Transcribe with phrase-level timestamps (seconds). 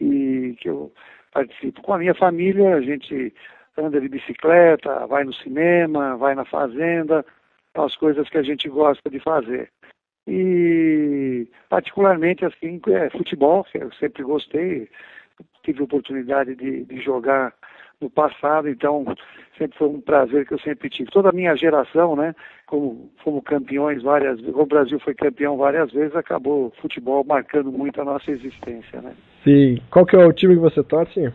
[0.00, 0.92] e que eu
[1.32, 1.82] participo.
[1.82, 3.34] Com a minha família, a gente
[3.76, 7.26] anda de bicicleta, vai no cinema, vai na fazenda,
[7.74, 9.68] as coisas que a gente gosta de fazer.
[10.26, 14.88] E particularmente assim, é futebol, que eu sempre gostei,
[15.62, 17.52] tive oportunidade de, de jogar
[18.00, 19.04] no passado, então
[19.56, 21.10] sempre foi um prazer que eu sempre tive.
[21.10, 22.34] Toda a minha geração, né,
[22.66, 28.00] como fomos campeões várias o Brasil foi campeão várias vezes, acabou o futebol marcando muito
[28.00, 29.14] a nossa existência, né?
[29.44, 29.78] Sim.
[29.90, 31.32] Qual que é o time que você torce?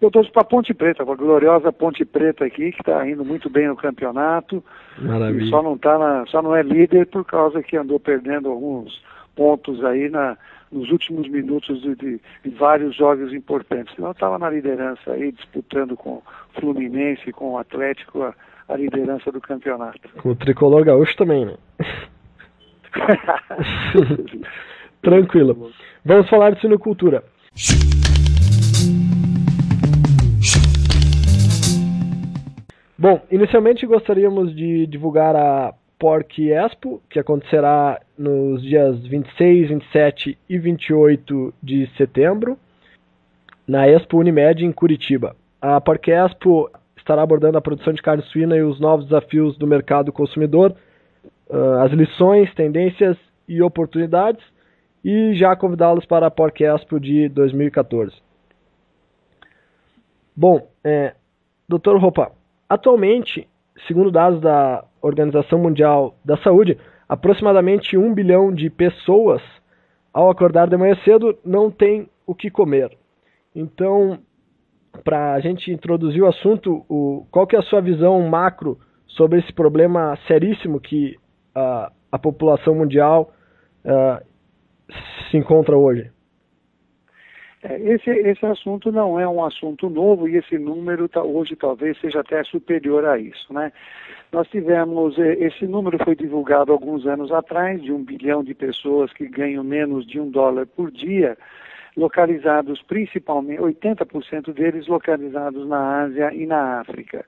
[0.00, 3.50] Eu torço para Ponte Preta, para a gloriosa Ponte Preta aqui, que está indo muito
[3.50, 4.62] bem no campeonato.
[4.98, 5.44] Maravilha.
[5.44, 9.02] E só não, tá na, só não é líder por causa que andou perdendo alguns
[9.34, 10.36] pontos aí na,
[10.70, 13.94] nos últimos minutos de, de, de vários jogos importantes.
[13.96, 16.22] Senão estava na liderança aí, disputando com o
[16.60, 18.34] Fluminense, com o Atlético, a,
[18.68, 20.08] a liderança do campeonato.
[20.22, 21.56] Com o Tricolor Gaúcho também, né?
[25.02, 25.70] Tranquilo.
[26.04, 27.24] Vamos falar de sinocultura.
[33.00, 40.58] Bom, inicialmente gostaríamos de divulgar a Porc Expo, que acontecerá nos dias 26, 27 e
[40.58, 42.58] 28 de setembro,
[43.68, 45.36] na Expo Unimed em Curitiba.
[45.62, 49.64] A Porc Expo estará abordando a produção de carne suína e os novos desafios do
[49.64, 50.74] mercado consumidor,
[51.48, 53.16] ah, as lições, tendências
[53.46, 54.44] e oportunidades,
[55.04, 58.12] e já convidá-los para a Porc Expo de 2014.
[60.34, 61.14] Bom, é,
[61.68, 61.96] Dr.
[61.96, 62.32] Roupa,
[62.68, 63.48] Atualmente,
[63.86, 69.40] segundo dados da Organização Mundial da Saúde, aproximadamente um bilhão de pessoas,
[70.12, 72.90] ao acordar de manhã cedo, não tem o que comer.
[73.54, 74.18] Então,
[75.02, 79.38] para a gente introduzir o assunto, o, qual que é a sua visão macro sobre
[79.38, 81.16] esse problema seríssimo que
[81.54, 83.32] a população mundial
[83.84, 84.24] uh,
[85.30, 86.10] se encontra hoje?
[87.62, 91.98] É, esse, esse assunto não é um assunto novo e esse número tá, hoje talvez
[92.00, 93.52] seja até superior a isso.
[93.52, 93.72] Né?
[94.30, 99.12] Nós tivemos, é, esse número foi divulgado alguns anos atrás, de um bilhão de pessoas
[99.12, 101.36] que ganham menos de um dólar por dia,
[101.96, 107.24] localizados principalmente, 80% deles localizados na Ásia e na África.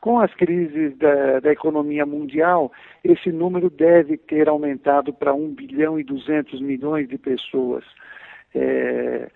[0.00, 2.70] Com as crises da, da, economia mundial,
[3.02, 7.84] esse número deve ter aumentado para 1 bilhão e 200 milhões de pessoas.
[8.54, 9.28] É,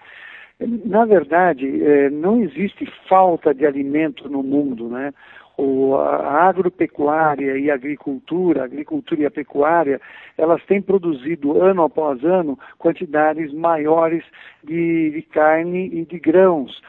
[0.61, 5.13] na verdade, é, não existe falta de alimento no mundo, né?
[5.57, 10.01] O, a agropecuária e a agricultura, a agricultura e a pecuária,
[10.37, 14.25] elas têm produzido ano após ano quantidades maiores
[14.63, 16.81] de, de carne e de grãos.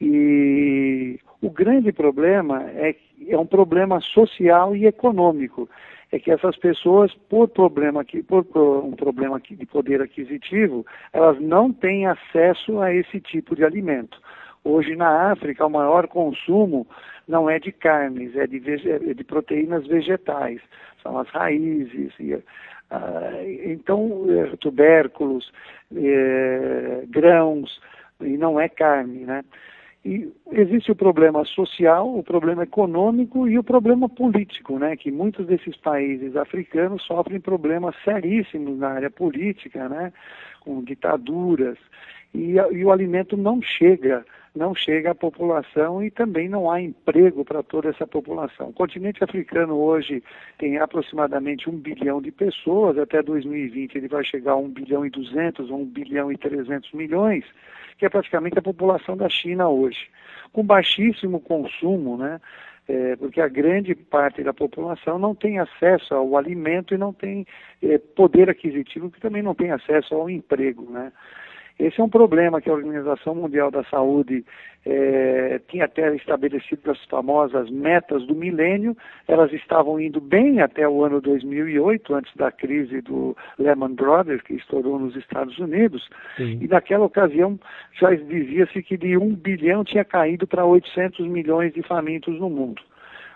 [0.00, 2.94] E o grande problema é,
[3.26, 5.68] é um problema social e econômico
[6.10, 11.72] é que essas pessoas, por problema que, por um problema de poder aquisitivo, elas não
[11.72, 14.20] têm acesso a esse tipo de alimento.
[14.64, 16.86] Hoje na África, o maior consumo
[17.26, 20.60] não é de carnes, é de, é de proteínas vegetais,
[21.02, 22.42] são as raízes, e,
[22.90, 23.30] ah,
[23.64, 25.52] então é, tubérculos,
[25.94, 27.80] é, grãos,
[28.20, 29.44] e não é carne, né?
[30.08, 34.96] E existe o problema social, o problema econômico e o problema político, né?
[34.96, 40.10] Que muitos desses países africanos sofrem problemas seríssimos na área política, né?
[40.60, 41.76] Com ditaduras
[42.34, 47.44] e, e o alimento não chega, não chega à população e também não há emprego
[47.44, 48.68] para toda essa população.
[48.68, 50.22] O continente africano hoje
[50.58, 55.10] tem aproximadamente um bilhão de pessoas, até 2020 ele vai chegar a 1 bilhão e
[55.10, 57.44] 200 ou 1 bilhão e 300 milhões,
[57.96, 60.08] que é praticamente a população da China hoje,
[60.52, 62.40] com baixíssimo consumo, né?
[62.90, 67.46] É, porque a grande parte da população não tem acesso ao alimento e não tem
[67.82, 71.12] é, poder aquisitivo, que também não tem acesso ao emprego, né?
[71.78, 74.44] Esse é um problema que a Organização Mundial da Saúde
[74.84, 78.96] é, tinha até estabelecido as famosas metas do milênio.
[79.28, 84.54] Elas estavam indo bem até o ano 2008, antes da crise do Lehman Brothers, que
[84.54, 86.08] estourou nos Estados Unidos.
[86.36, 86.58] Sim.
[86.60, 87.58] E naquela ocasião
[88.00, 92.82] já dizia-se que de um bilhão tinha caído para 800 milhões de famintos no mundo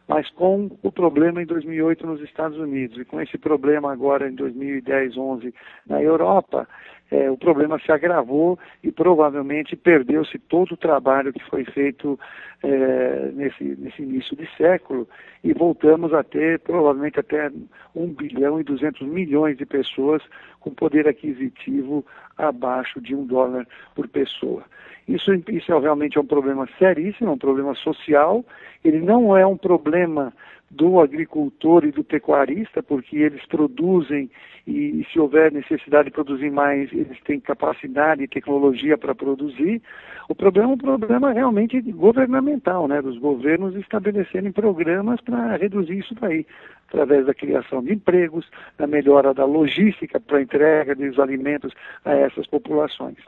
[0.09, 2.99] mas com o problema em 2008 nos Estados Unidos.
[2.99, 5.55] E com esse problema agora em 2010, 11
[5.87, 6.69] na Europa,
[7.11, 12.19] é, o problema se agravou e provavelmente perdeu-se todo o trabalho que foi feito
[12.63, 15.07] é, nesse, nesse início de século.
[15.45, 17.51] E voltamos a ter provavelmente até
[17.95, 20.23] 1 bilhão e 200 milhões de pessoas
[20.63, 22.05] com poder aquisitivo
[22.39, 24.63] abaixo de um dólar por pessoa.
[25.07, 28.45] Isso, isso é, realmente é um problema seríssimo, é um problema social.
[28.85, 30.33] Ele não é um problema
[30.73, 34.31] do agricultor e do pecuarista, porque eles produzem
[34.67, 39.83] e, se houver necessidade de produzir mais, eles têm capacidade e tecnologia para produzir.
[40.29, 46.15] O problema é um problema realmente governamental, né, dos governos estabelecerem programas para reduzir isso
[46.15, 46.47] daí,
[46.89, 48.49] através da criação de empregos,
[48.79, 51.75] da melhora da logística para a entrega dos alimentos
[52.05, 53.19] a essas populações.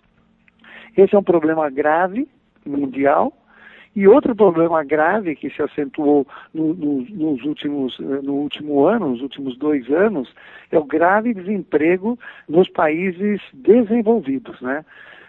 [0.96, 2.26] Esse é um problema grave
[2.64, 3.36] mundial.
[3.96, 9.10] E outro problema grave que se acentuou no, no, nos últimos, eh, no último ano,
[9.10, 10.34] nos últimos dois anos,
[10.72, 12.18] é o grave desemprego
[12.48, 14.60] nos países desenvolvidos.
[14.60, 14.84] Né?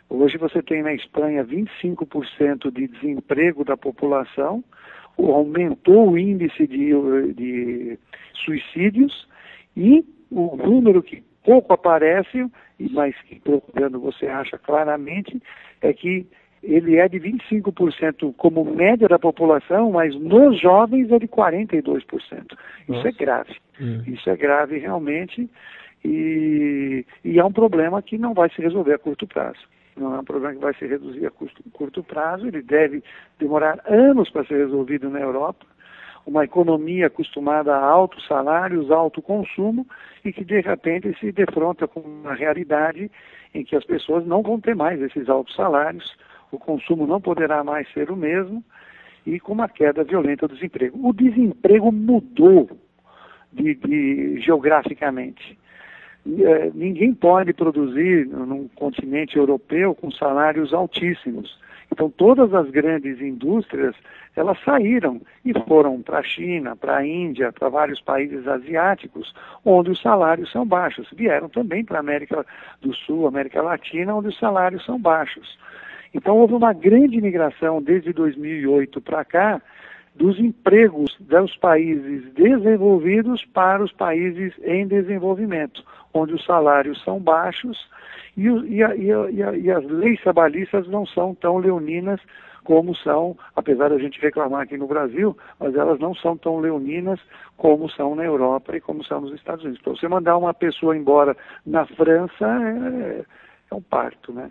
[0.10, 4.64] Hoje você tem na Espanha 25% de desemprego da população,
[5.18, 6.92] aumentou o índice de,
[7.34, 8.00] de
[8.34, 9.28] suicídios
[9.78, 15.40] e o número que pouco aparece, mas que procurando você acha claramente,
[15.82, 16.28] é que
[16.66, 22.04] ele é de 25% como média da população, mas nos jovens é de 42%.
[22.90, 23.56] Isso é grave.
[23.80, 24.02] Hum.
[24.08, 25.50] Isso é grave realmente
[26.04, 29.60] e, e, é um problema que não vai se resolver a curto prazo.
[29.96, 33.04] Não é um problema que vai se reduzir a curto, curto prazo, ele deve
[33.40, 35.66] demorar anos para ser resolvido na Europa
[36.26, 39.86] uma economia acostumada a altos salários, alto consumo,
[40.24, 43.12] e que de repente se defronta com uma realidade
[43.54, 46.18] em que as pessoas não vão ter mais esses altos salários,
[46.56, 48.64] o consumo não poderá mais ser o mesmo,
[49.26, 51.00] e com uma queda violenta do desemprego.
[51.08, 52.70] O desemprego mudou
[53.52, 55.58] de, de geograficamente.
[56.28, 61.60] É, ninguém pode produzir num continente europeu com salários altíssimos.
[61.92, 63.96] Então todas as grandes indústrias,
[64.36, 69.34] elas saíram e foram para a China, para a Índia, para vários países asiáticos,
[69.64, 71.08] onde os salários são baixos.
[71.16, 72.46] Vieram também para a América
[72.82, 75.58] do Sul, América Latina, onde os salários são baixos.
[76.16, 79.62] Então houve uma grande migração desde 2008 para cá
[80.16, 87.78] dos empregos dos países desenvolvidos para os países em desenvolvimento, onde os salários são baixos
[88.38, 92.22] e, e, e, e, as leis trabalhistas não são tão leoninas
[92.64, 97.20] como são, apesar da gente reclamar aqui no Brasil, mas elas não são tão leoninas
[97.58, 99.82] como são na Europa e como são nos Estados Unidos.
[99.82, 103.26] Para você mandar uma pessoa embora na França é,
[103.70, 104.50] é um parto, né?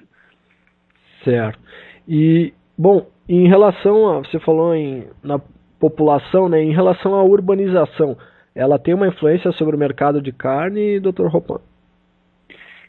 [1.24, 1.58] Certo.
[2.06, 5.40] E, bom, em relação a, você falou em, na
[5.80, 8.16] população, né, em relação à urbanização,
[8.54, 11.60] ela tem uma influência sobre o mercado de carne, doutor Ropan?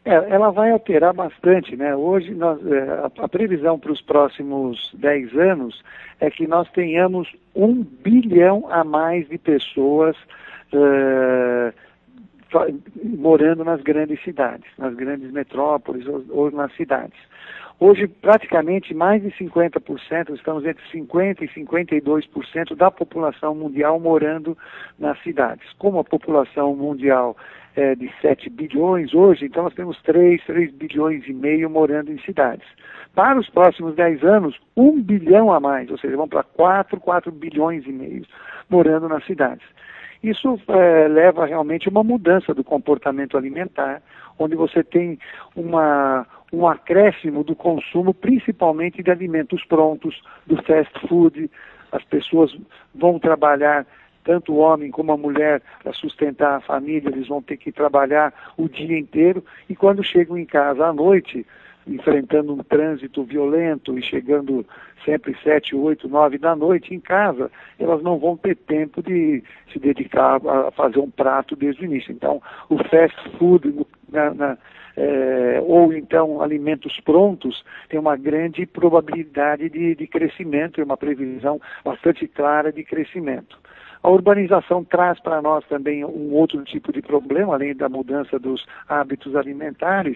[0.04, 1.96] É, ela vai alterar bastante, né?
[1.96, 5.84] Hoje nós, é, a, a, previsão para os próximos 10 anos
[6.20, 10.16] é que nós tenhamos um bilhão a mais de pessoas
[10.72, 11.74] é,
[13.04, 17.18] morando nas grandes cidades, nas grandes metrópoles ou, ou nas cidades.
[17.78, 24.58] Hoje, praticamente mais de 50%, estamos entre 50% e 52% da população mundial morando
[24.98, 25.68] nas cidades.
[25.78, 27.36] Como a população mundial
[27.76, 32.20] é de 7 bilhões hoje, então nós temos 3, 3 bilhões e meio morando em
[32.20, 32.66] cidades.
[33.14, 37.32] Para os próximos 10 anos, 1 bilhão a mais, ou seja, vão para 4, 4
[37.32, 38.26] bilhões e meio
[38.70, 39.66] morando nas cidades.
[40.24, 44.02] Isso é, leva realmente a uma mudança do comportamento alimentar,
[44.40, 45.20] onde você tem
[45.56, 51.52] uma, um acréscimo do consumo, principalmente de alimentos prontos, do fast food.
[51.92, 52.56] As pessoas
[52.94, 53.86] vão trabalhar,
[54.24, 58.34] tanto o homem como a mulher, para sustentar a família, eles vão ter que trabalhar
[58.58, 61.46] o dia inteiro e quando chegam em casa à noite,
[61.86, 64.66] enfrentando um trânsito violento e chegando
[65.04, 69.78] sempre sete, oito, nove da noite em casa, elas não vão ter tempo de se
[69.78, 72.12] dedicar a fazer um prato desde o início.
[72.12, 74.58] Então, o fast food na, na,
[74.98, 81.60] é, ou então alimentos prontos tem uma grande probabilidade de, de crescimento e uma previsão
[81.84, 83.58] bastante clara de crescimento.
[84.06, 88.64] A urbanização traz para nós também um outro tipo de problema, além da mudança dos
[88.88, 90.16] hábitos alimentares,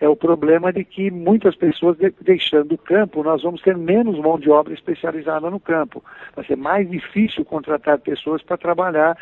[0.00, 4.18] é o problema de que muitas pessoas de, deixando o campo, nós vamos ter menos
[4.18, 6.02] mão de obra especializada no campo.
[6.34, 9.16] Vai ser mais difícil contratar pessoas para trabalhar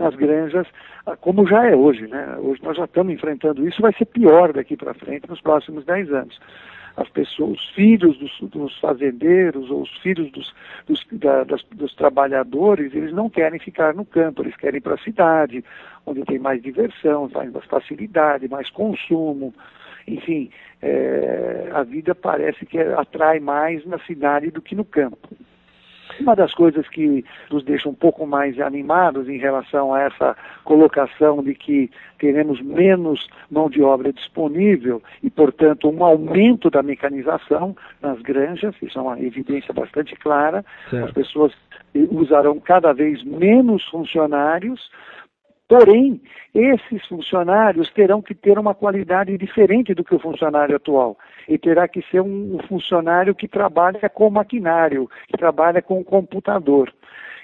[0.00, 0.66] nas granjas,
[1.06, 2.36] ah, como já é hoje, né?
[2.38, 6.12] Hoje nós já estamos enfrentando isso, vai ser pior daqui para frente nos próximos 10
[6.12, 6.40] anos
[6.96, 10.54] as pessoas, os filhos dos, dos fazendeiros ou os filhos dos,
[10.86, 14.94] dos, da, das, dos trabalhadores, eles não querem ficar no campo, eles querem ir para
[14.94, 15.64] a cidade,
[16.04, 19.54] onde tem mais diversão, mais facilidade, mais consumo.
[20.06, 20.50] Enfim,
[20.82, 25.28] é, a vida parece que atrai mais na cidade do que no campo.
[26.18, 31.42] Uma das coisas que nos deixa um pouco mais animados em relação a essa colocação
[31.42, 38.20] de que teremos menos mão de obra disponível e, portanto, um aumento da mecanização nas
[38.20, 40.64] granjas, isso é uma evidência bastante clara.
[40.90, 41.04] Certo.
[41.04, 41.52] As pessoas
[42.10, 44.90] usarão cada vez menos funcionários
[45.70, 46.20] Porém,
[46.52, 51.16] esses funcionários terão que ter uma qualidade diferente do que o funcionário atual.
[51.48, 56.92] E terá que ser um funcionário que trabalha com maquinário, que trabalha com computador.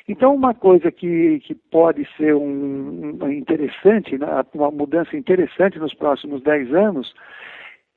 [0.08, 5.94] Então, uma coisa que, que pode ser um, um interessante, né, uma mudança interessante nos
[5.94, 7.14] próximos 10 anos,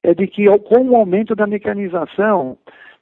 [0.04, 2.56] é de que com o aumento da mecanização,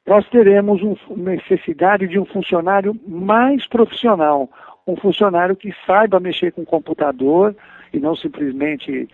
[0.05, 4.49] nós teremos um, necessidade de um funcionário mais profissional,
[4.87, 7.55] um funcionário que saiba mexer com o computador
[7.93, 9.07] e não simplesmente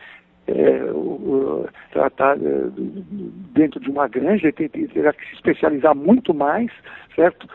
[0.48, 2.40] é, o, tratar é,
[3.54, 6.72] dentro de uma granja, ele terá que se especializar muito mais,
[7.16, 7.48] certo?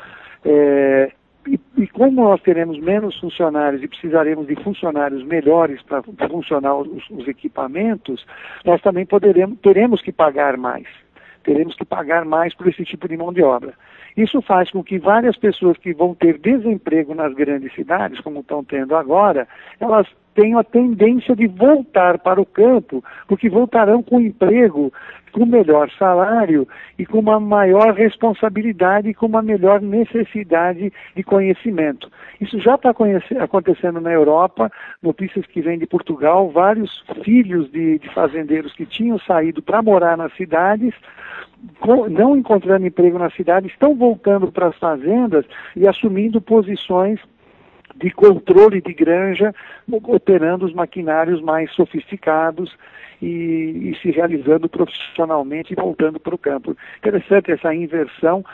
[0.44, 1.12] É,
[1.46, 7.08] e, e, como nós teremos menos funcionários e precisaremos de funcionários melhores para funcionar os,
[7.10, 8.26] os, equipamentos,
[8.64, 10.86] nós também poderemos, teremos que pagar mais.
[11.48, 13.72] Teremos que pagar mais por esse tipo de mão de obra.
[14.14, 18.62] Isso faz com que várias pessoas que vão ter desemprego nas grandes cidades, como estão
[18.62, 19.48] tendo agora,
[19.80, 20.06] elas
[20.38, 24.92] tenham a tendência de voltar para o campo, porque voltarão com emprego,
[25.32, 26.66] com melhor salário
[26.96, 32.08] e com uma maior responsabilidade e com uma melhor necessidade de conhecimento.
[32.40, 32.94] Isso já está
[33.40, 34.70] acontecendo na Europa,
[35.02, 40.16] notícias que vêm de Portugal, vários filhos de, de fazendeiros que tinham saído para morar
[40.16, 40.94] nas cidades
[42.10, 47.18] não encontrando emprego na cidade, estão voltando para as fazendas e assumindo posições
[47.96, 49.54] de controle de granja,
[49.90, 52.76] operando os maquinários mais sofisticados
[53.20, 56.76] e, e se realizando profissionalmente e voltando para o campo.
[56.98, 58.44] Interessante essa inversão.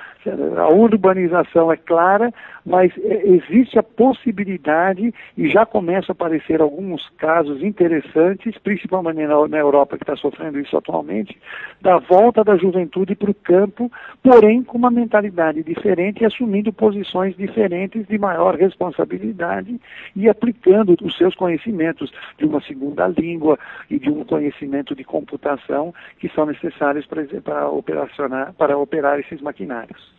[0.57, 2.33] A urbanização é clara,
[2.65, 9.49] mas é, existe a possibilidade, e já começam a aparecer alguns casos interessantes, principalmente na,
[9.49, 11.37] na Europa, que está sofrendo isso atualmente,
[11.83, 13.93] da volta da juventude para o campo,
[14.23, 19.79] porém com uma mentalidade diferente e assumindo posições diferentes de maior responsabilidade
[20.17, 23.59] e aplicando os seus conhecimentos de uma segunda língua
[23.91, 24.54] e de um conhecimento
[24.95, 30.13] de computação que são necessários para, para, operacionar, para operar esses maquinários.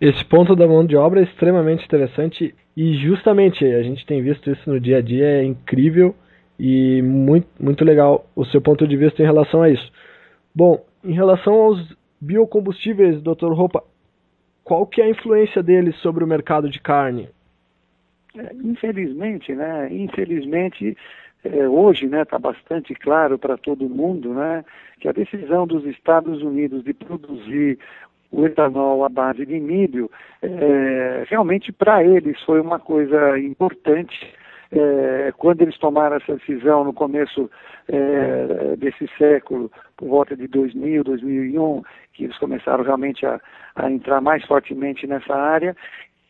[0.00, 4.50] Esse ponto da mão de obra é extremamente interessante e justamente a gente tem visto
[4.50, 6.14] isso no dia a dia, é incrível
[6.58, 9.92] e muito, muito legal o seu ponto de vista em relação a isso.
[10.54, 13.52] Bom, em relação aos biocombustíveis, Dr.
[13.52, 13.82] Roupa,
[14.64, 17.28] qual que é a influência deles sobre o mercado de carne?
[18.36, 19.88] É, infelizmente, né?
[19.90, 20.96] Infelizmente,
[21.44, 24.64] é, hoje, né, está bastante claro para todo mundo, né,
[25.00, 27.78] que a decisão dos Estados Unidos de produzir
[28.30, 30.10] o etanol à base de milho,
[30.42, 34.34] é, realmente para eles foi uma coisa importante
[34.72, 37.50] é, quando eles tomaram essa decisão no começo
[37.88, 41.82] é, desse século, por volta de 2000, 2001,
[42.12, 43.40] que eles começaram realmente a,
[43.74, 45.76] a entrar mais fortemente nessa área,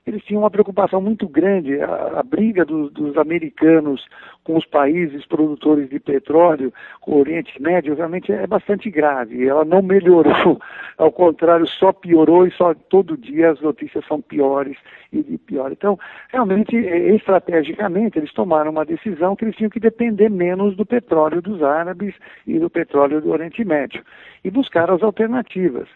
[0.07, 1.81] eles tinham uma preocupação muito grande.
[1.81, 4.07] A, a briga do, dos americanos
[4.43, 9.47] com os países produtores de petróleo, com o Oriente Médio, realmente é bastante grave.
[9.47, 10.61] Ela não melhorou,
[10.97, 14.77] ao contrário, só piorou e só todo dia as notícias são piores
[15.13, 15.77] e piores.
[15.77, 21.43] Então, realmente, estrategicamente, eles tomaram uma decisão que eles tinham que depender menos do petróleo
[21.43, 22.15] dos árabes
[22.47, 24.03] e do petróleo do Oriente Médio
[24.45, 25.89] e buscar as alternativas.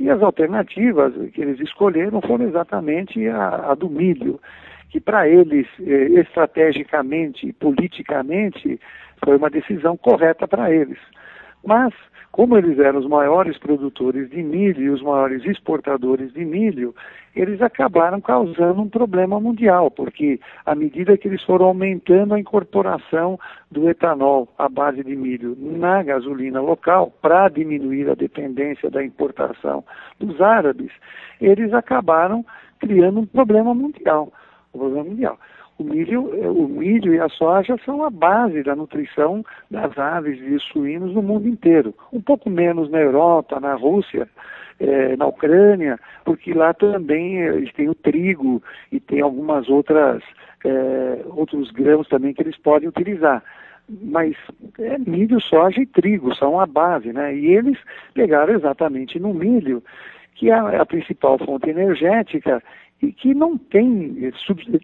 [0.00, 4.40] E as alternativas que eles escolheram foram exatamente a, a do milho,
[4.88, 8.80] que para eles, eh, estrategicamente e politicamente,
[9.22, 10.98] foi uma decisão correta para eles.
[11.62, 11.92] Mas
[12.32, 16.94] como eles eram os maiores produtores de milho e os maiores exportadores de milho,
[17.34, 23.38] eles acabaram causando um problema mundial, porque à medida que eles foram aumentando a incorporação
[23.70, 29.84] do etanol à base de milho na gasolina local, para diminuir a dependência da importação
[30.18, 30.92] dos árabes,
[31.40, 32.44] eles acabaram
[32.78, 34.32] criando um problema mundial.
[34.72, 35.38] Um problema mundial.
[35.80, 40.58] O milho, o milho e a soja são a base da nutrição das aves e
[40.60, 41.94] suínos no mundo inteiro.
[42.12, 44.28] Um pouco menos na Europa, na Rússia,
[44.78, 50.22] eh, na Ucrânia, porque lá também eles têm o trigo e tem algumas outras
[50.66, 53.42] eh, outros grãos também que eles podem utilizar
[54.02, 54.36] mas
[54.78, 57.34] é milho, soja e trigo são a base, né?
[57.34, 57.76] E eles
[58.14, 59.82] pegaram exatamente no milho,
[60.34, 62.62] que é a principal fonte energética
[63.02, 64.30] e que não tem,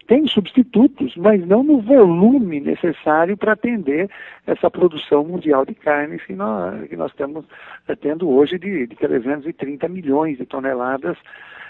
[0.07, 4.09] tem substitutos, mas não no volume necessário para atender
[4.47, 7.45] essa produção mundial de carnes que nós, que nós estamos
[7.87, 11.17] eh, tendo hoje de, de 330 milhões de toneladas,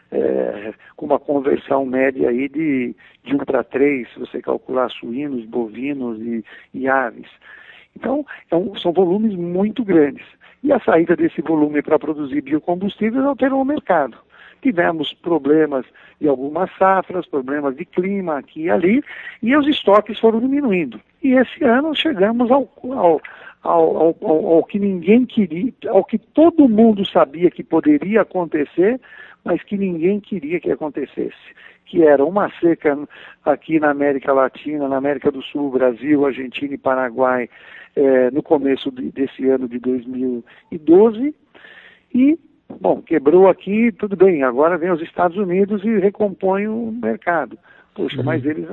[0.10, 5.44] é, com uma conversão média aí de, de 1 para 3, se você calcular suínos,
[5.44, 7.30] bovinos e, e aves.
[7.94, 10.26] Então, é um, são volumes muito grandes.
[10.64, 14.18] E a saída desse volume para produzir biocombustíveis alterou o mercado
[14.62, 15.86] tivemos problemas
[16.20, 19.04] de algumas safras, problemas de clima aqui e ali,
[19.42, 21.00] e os estoques foram diminuindo.
[21.24, 23.22] E esse ano chegamos ao, ao,
[23.64, 29.00] ao, ao, que ninguém queria, ao que todo mundo sabia que poderia acontecer,
[29.44, 31.36] mas que ninguém queria que acontecesse,
[31.86, 32.98] que era uma seca
[33.46, 37.50] aqui na América Latina, na América do Sul, Brasil, Argentina e Paraguai,
[37.96, 41.34] eh, no começo de, desse ano de 2012,
[42.14, 42.38] e
[42.70, 47.58] Bom, quebrou aqui, tudo bem, agora vem os Estados Unidos e recompõe o mercado.
[47.96, 48.26] Puxa, uhum.
[48.26, 48.68] mas eles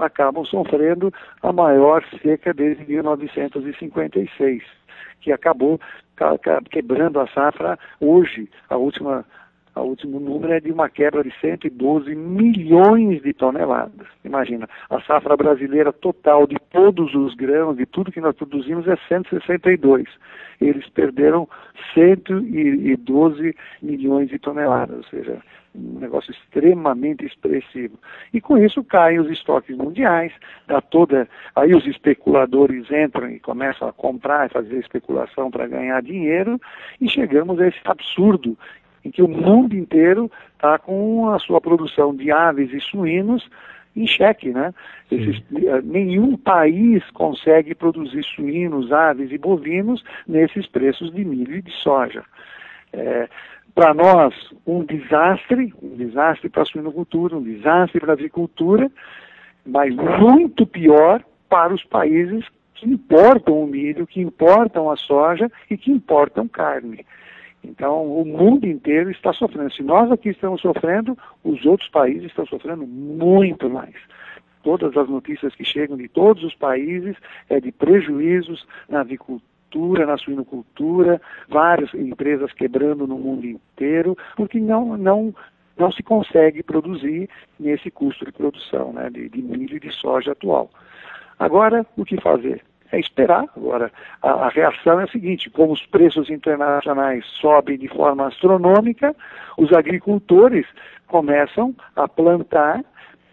[0.00, 4.62] acabam sofrendo a maior seca desde 1956,
[5.20, 5.80] que acabou
[6.70, 8.50] quebrando a safra hoje.
[8.68, 9.24] A última
[9.80, 14.06] o último número é de uma quebra de 112 milhões de toneladas.
[14.24, 18.96] Imagina, a safra brasileira total de todos os grãos, de tudo que nós produzimos, é
[19.08, 20.08] 162.
[20.60, 21.48] Eles perderam
[21.94, 25.38] 112 milhões de toneladas, ou seja,
[25.74, 27.98] um negócio extremamente expressivo.
[28.32, 30.32] E com isso caem os estoques mundiais,
[30.66, 31.28] dá toda.
[31.54, 36.60] Aí os especuladores entram e começam a comprar e fazer especulação para ganhar dinheiro,
[37.00, 38.56] e chegamos a esse absurdo
[39.04, 43.48] em que o mundo inteiro está com a sua produção de aves e suínos
[43.96, 44.72] em xeque, né?
[45.10, 51.62] Esses, eh, nenhum país consegue produzir suínos, aves e bovinos nesses preços de milho e
[51.62, 52.22] de soja.
[52.92, 53.28] É,
[53.74, 54.34] para nós,
[54.66, 58.90] um desastre, um desastre para a suinocultura, um desastre para a agricultura,
[59.64, 65.76] mas muito pior para os países que importam o milho, que importam a soja e
[65.76, 67.04] que importam carne.
[67.62, 69.72] Então, o mundo inteiro está sofrendo.
[69.72, 73.94] Se nós aqui estamos sofrendo, os outros países estão sofrendo muito mais.
[74.62, 77.16] Todas as notícias que chegam de todos os países
[77.48, 84.96] é de prejuízos na avicultura, na suinocultura, várias empresas quebrando no mundo inteiro, porque não,
[84.96, 85.34] não,
[85.76, 90.32] não se consegue produzir nesse custo de produção né, de, de milho e de soja
[90.32, 90.70] atual.
[91.38, 92.62] Agora, o que fazer?
[92.92, 93.44] É esperar.
[93.56, 93.90] Agora,
[94.22, 99.14] a, a, reação é a seguinte: como os preços internacionais sobem de forma astronômica,
[99.56, 100.66] os agricultores
[101.06, 102.84] começam a plantar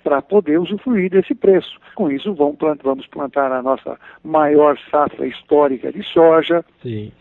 [0.04, 1.80] para poder usufruir desse preço.
[1.96, 6.64] Com isso, vamos plantar, vamos plantar a nossa maior safra histórica de soja.
[6.82, 7.12] Sim.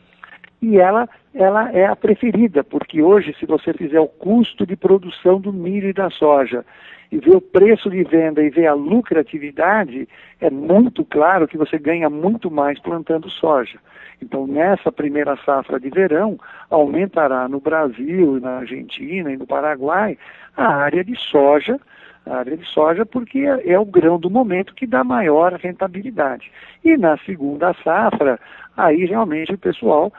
[0.65, 5.39] E ela, ela é a preferida, porque hoje, se você fizer o custo de produção
[5.39, 6.65] do milho e da soja
[7.13, 10.09] e ver o preço de venda e ver a lucratividade,
[10.41, 13.79] é muito claro que você ganha muito mais plantando soja.
[14.23, 16.39] Então, nessa primeira safra de verão,
[16.71, 20.17] aumentará no Brasil, na Argentina e no Paraguai
[20.57, 21.79] a área de soja
[22.27, 26.51] a área de soja, porque é, é o grão do momento que dá maior rentabilidade.
[26.83, 28.41] E na segunda safra,
[28.77, 30.13] aí realmente o pessoal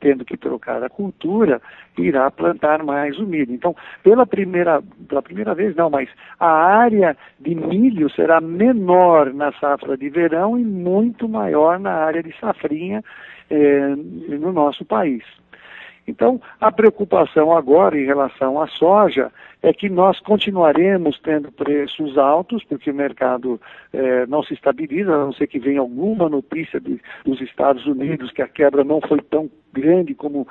[0.00, 1.60] tendo que trocar a cultura,
[1.98, 3.52] irá plantar mais o milho.
[3.52, 9.52] Então, pela primeira, pela primeira vez, não, mas a área de milho será menor na
[9.52, 13.02] safra de verão e muito maior na área de safrinha
[13.50, 13.94] eh,
[14.38, 15.22] no nosso país.
[16.06, 19.30] Então, a preocupação agora em relação à soja
[19.62, 23.60] é que nós continuaremos tendo preços altos, porque o mercado
[23.92, 28.32] eh, não se estabiliza, a não ser que venha alguma notícia de, dos Estados Unidos
[28.32, 30.48] que a quebra não foi tão grande como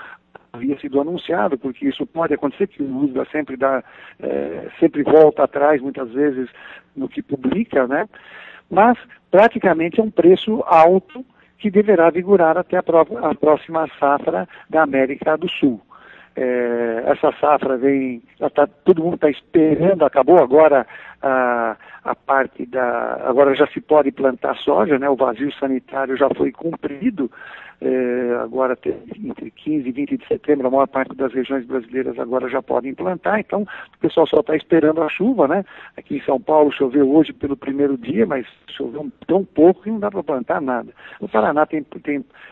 [0.53, 3.83] havia sido anunciado, porque isso pode acontecer, que o USDA sempre dá,
[4.19, 6.49] eh, sempre volta atrás, muitas vezes,
[6.95, 8.07] no que publica, né?
[8.69, 8.97] Mas,
[9.31, 11.25] praticamente, é um preço alto
[11.59, 12.81] que deverá vigorar até a,
[13.29, 15.79] a próxima safra da América do Sul.
[16.35, 18.23] É, essa safra vem,
[18.55, 20.87] tá, todo mundo está esperando, acabou agora
[21.21, 23.21] a, a parte da.
[23.25, 25.09] Agora já se pode plantar soja, né?
[25.09, 27.29] O vazio sanitário já foi cumprido.
[27.81, 28.77] É, agora
[29.23, 32.93] entre 15 e 20 de setembro, a maior parte das regiões brasileiras agora já podem
[32.93, 35.63] plantar, então o pessoal só está esperando a chuva, né?
[35.95, 39.99] Aqui em São Paulo choveu hoje pelo primeiro dia, mas choveu tão pouco que não
[39.99, 40.93] dá para plantar nada.
[41.21, 41.77] No Paraná está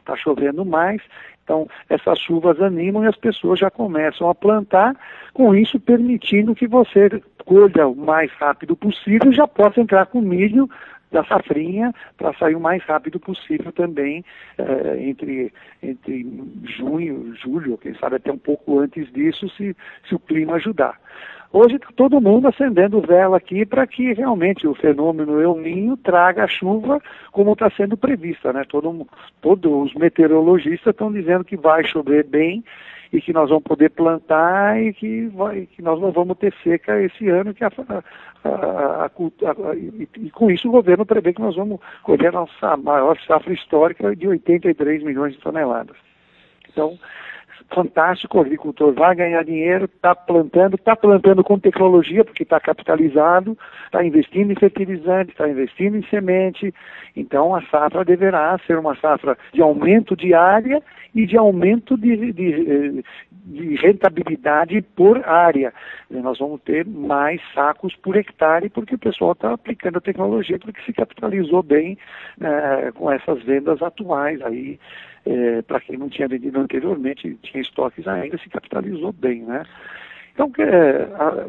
[0.06, 1.02] tá chovendo mais,
[1.48, 4.94] então, essas chuvas animam e as pessoas já começam a plantar,
[5.34, 10.20] com isso permitindo que você colha o mais rápido possível e já possa entrar com
[10.20, 10.70] milho
[11.12, 14.24] da safrinha para sair o mais rápido possível também
[14.58, 16.26] eh, entre, entre
[16.64, 19.76] junho, julho, quem sabe até um pouco antes disso, se,
[20.08, 21.00] se o clima ajudar.
[21.52, 26.44] Hoje está todo mundo acendendo vela aqui para que realmente o fenômeno El Ninho traga
[26.44, 28.52] a chuva como está sendo prevista.
[28.52, 28.64] Né?
[28.68, 29.08] Todo,
[29.42, 32.64] todos os meteorologistas estão dizendo que vai chover bem
[33.12, 37.02] e que nós vamos poder plantar e que, vai, que nós não vamos ter seca
[37.02, 37.72] esse ano, que a,
[38.44, 42.78] a, a, e, e, com isso o governo prevê que nós vamos colher a nossa
[42.78, 45.98] maior safra histórica de 83 milhões de toneladas.
[46.70, 46.98] Então,
[47.70, 53.58] fantástico, o agricultor vai ganhar dinheiro, está plantando, está plantando com tecnologia, porque está capitalizado,
[53.86, 56.74] está investindo em fertilizante, está investindo em semente,
[57.16, 60.82] então a safra deverá ser uma safra de aumento de área
[61.14, 63.04] e de aumento de, de,
[63.46, 65.74] de rentabilidade por área.
[66.10, 70.82] Nós vamos ter mais sacos por hectare, porque o pessoal está aplicando a tecnologia, porque
[70.82, 71.98] se capitalizou bem
[72.40, 74.80] eh, com essas vendas atuais aí
[75.28, 79.64] é, para quem não tinha vendido anteriormente, tinha estoques ainda, se capitalizou bem, né?
[80.34, 81.08] Então, é,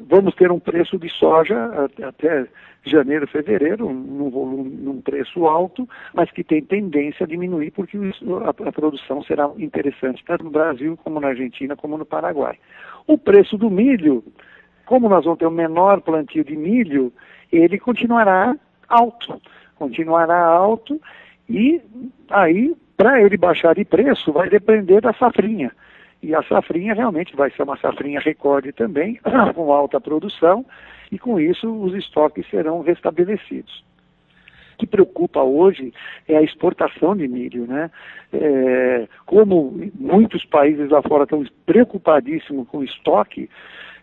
[0.08, 1.56] vamos ter um preço de soja
[2.02, 2.46] até
[2.84, 8.68] janeiro, fevereiro, num, volume, num preço alto, mas que tem tendência a diminuir porque a,
[8.68, 12.58] a, produção será interessante tanto no Brasil como na Argentina como no Paraguai.
[13.06, 14.24] O preço do milho,
[14.86, 17.12] como nós vamos ter um menor plantio de milho,
[17.52, 18.56] ele continuará
[18.88, 19.38] alto,
[19.76, 20.98] continuará alto
[21.46, 21.78] e
[22.30, 25.70] aí para ele baixar de preço, vai depender da safrinha.
[26.20, 29.20] E a safrinha realmente vai ser uma safrinha recorde também,
[29.54, 30.66] com alta produção,
[31.12, 33.84] e com isso os estoques serão restabelecidos.
[34.74, 35.94] O que preocupa hoje
[36.26, 37.88] é a exportação de milho, né?
[38.32, 43.48] É, como muitos países lá fora estão preocupadíssimos com estoque,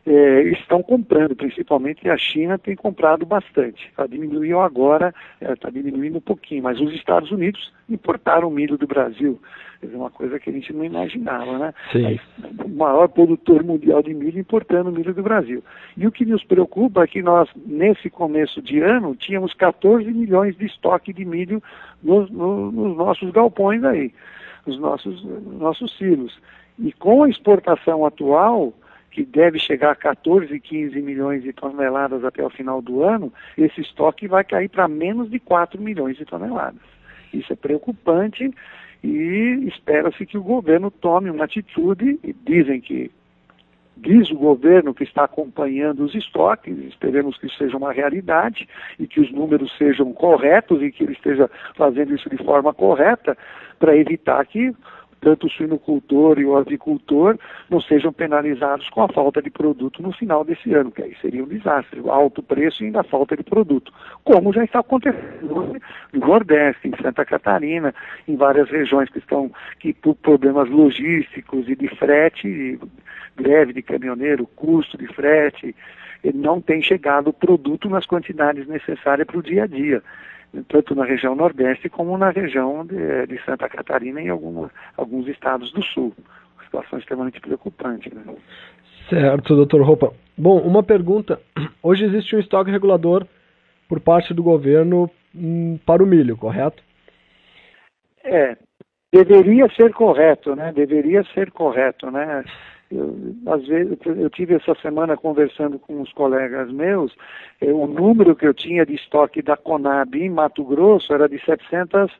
[0.05, 3.91] é, estão comprando, principalmente a China tem comprado bastante.
[3.95, 8.85] Tá, diminuiu agora, está é, diminuindo um pouquinho, mas os Estados Unidos importaram milho do
[8.85, 9.41] Brasil.
[9.81, 11.73] É uma coisa que a gente não imaginava, né?
[12.63, 15.63] O maior produtor mundial de milho importando milho do Brasil.
[15.97, 20.55] E o que nos preocupa é que nós, nesse começo de ano, tínhamos 14 milhões
[20.55, 21.61] de estoque de milho
[22.01, 24.13] nos, no, nos nossos galpões aí,
[24.65, 26.39] nos nossos, nossos silos.
[26.79, 28.73] E com a exportação atual,
[29.15, 33.80] que deve chegar a 14, 15 milhões de toneladas até o final do ano, esse
[33.80, 36.82] estoque vai cair para menos de 4 milhões de toneladas.
[37.34, 38.54] Isso é preocupante
[39.01, 43.10] e espera-se que o governo tome uma atitude, dizem que
[43.95, 48.67] diz o governo que está acompanhando os estoques, esperemos que isso seja uma realidade
[48.99, 53.38] e que os números sejam corretos e que ele esteja fazendo isso de forma correta
[53.80, 54.75] para evitar que
[55.21, 57.38] tanto o suinocultor e o avicultor
[57.69, 61.43] não sejam penalizados com a falta de produto no final desse ano, que aí seria
[61.43, 63.91] um desastre, alto preço e ainda falta de produto,
[64.23, 65.80] como já está acontecendo
[66.13, 67.93] no Nordeste, em Santa Catarina,
[68.28, 72.80] em várias regiões que estão que por problemas logísticos e de frete,
[73.36, 75.75] greve de caminhoneiro, custo de frete,
[76.34, 80.01] não tem chegado o produto nas quantidades necessárias para o dia a dia
[80.63, 85.71] tanto na região Nordeste como na região de, de Santa Catarina e em alguns estados
[85.71, 86.13] do Sul.
[86.55, 88.13] Uma situação extremamente preocupante.
[88.13, 88.21] Né?
[89.09, 90.13] Certo, doutor Roupa.
[90.37, 91.39] Bom, uma pergunta.
[91.81, 93.25] Hoje existe um estoque regulador
[93.87, 96.83] por parte do governo hum, para o milho, correto?
[98.23, 98.57] É,
[99.13, 100.73] deveria ser correto, né?
[100.73, 102.43] Deveria ser correto, né?
[102.95, 103.15] Eu,
[103.47, 107.15] às vezes, eu tive essa semana conversando com uns colegas meus,
[107.62, 111.39] eh, o número que eu tinha de estoque da Conab em Mato Grosso era de
[111.43, 112.12] 700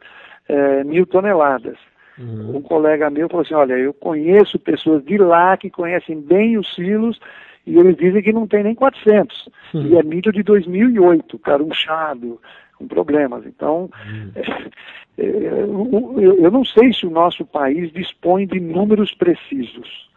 [0.50, 1.78] eh, mil toneladas.
[2.18, 2.58] Uhum.
[2.58, 6.74] Um colega meu falou assim, olha, eu conheço pessoas de lá que conhecem bem os
[6.74, 7.20] silos
[7.66, 9.50] e eles dizem que não tem nem 400.
[9.74, 9.88] Uhum.
[9.88, 12.40] E é milho de 2008, carunchado,
[12.78, 13.46] com problemas.
[13.46, 14.32] Então, uhum.
[15.18, 20.10] eu, eu, não sei se o nosso país dispõe de números precisos.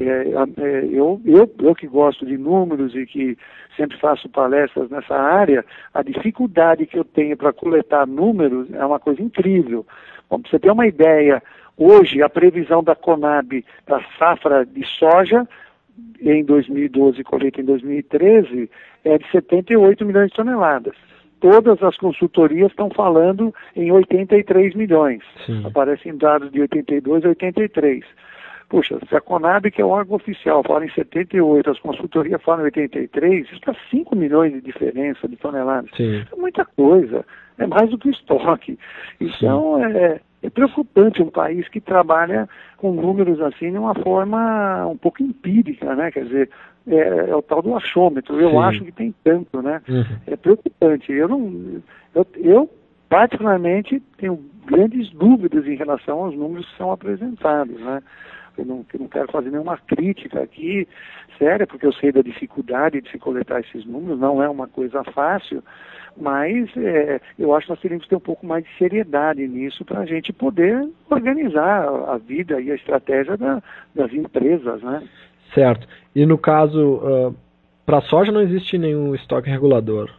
[0.00, 3.36] É, é, eu, eu, eu que gosto de números e que
[3.76, 9.00] sempre faço palestras nessa área, a dificuldade que eu tenho para coletar números é uma
[9.00, 9.86] coisa incrível.
[10.28, 11.42] Bom, para você ter uma ideia,
[11.76, 15.46] hoje a previsão da Conab para safra de soja
[16.20, 18.70] em 2012 colheita em 2013
[19.04, 20.94] é de 78 milhões de toneladas.
[21.42, 25.22] Todas as consultorias estão falando em 83 milhões.
[25.44, 25.66] Sim.
[25.66, 28.04] Aparecem dados de 82 a 83.
[28.68, 32.62] Puxa, se a Conab, que é o órgão oficial, fala em 78, as consultorias falam
[32.62, 35.90] em 83, isso dá 5 milhões de diferença de toneladas.
[35.96, 36.24] Sim.
[36.32, 37.24] É muita coisa,
[37.58, 38.78] é mais do que estoque.
[39.20, 44.96] Então, é, é preocupante um país que trabalha com números assim de uma forma um
[44.96, 46.12] pouco empírica, né?
[46.12, 46.50] Quer dizer,
[46.86, 48.40] é, é o tal do achômetro.
[48.40, 48.58] Eu Sim.
[48.58, 49.80] acho que tem tanto, né?
[49.88, 50.04] Uhum.
[50.26, 51.12] É preocupante.
[51.12, 51.82] Eu não,
[52.14, 52.70] eu, eu
[53.08, 58.02] particularmente tenho grandes dúvidas em relação aos números que são apresentados, né?
[58.56, 60.86] Eu não, eu não quero fazer nenhuma crítica aqui
[61.38, 65.02] séria, porque eu sei da dificuldade de se coletar esses números, não é uma coisa
[65.04, 65.62] fácil,
[66.16, 69.84] mas é, eu acho que nós teríamos que ter um pouco mais de seriedade nisso
[69.84, 73.62] para a gente poder organizar a vida e a estratégia da,
[73.94, 75.02] das empresas, né?
[75.54, 75.86] Certo.
[76.14, 77.36] E no caso, uh,
[77.84, 80.10] para a soja não existe nenhum estoque regulador?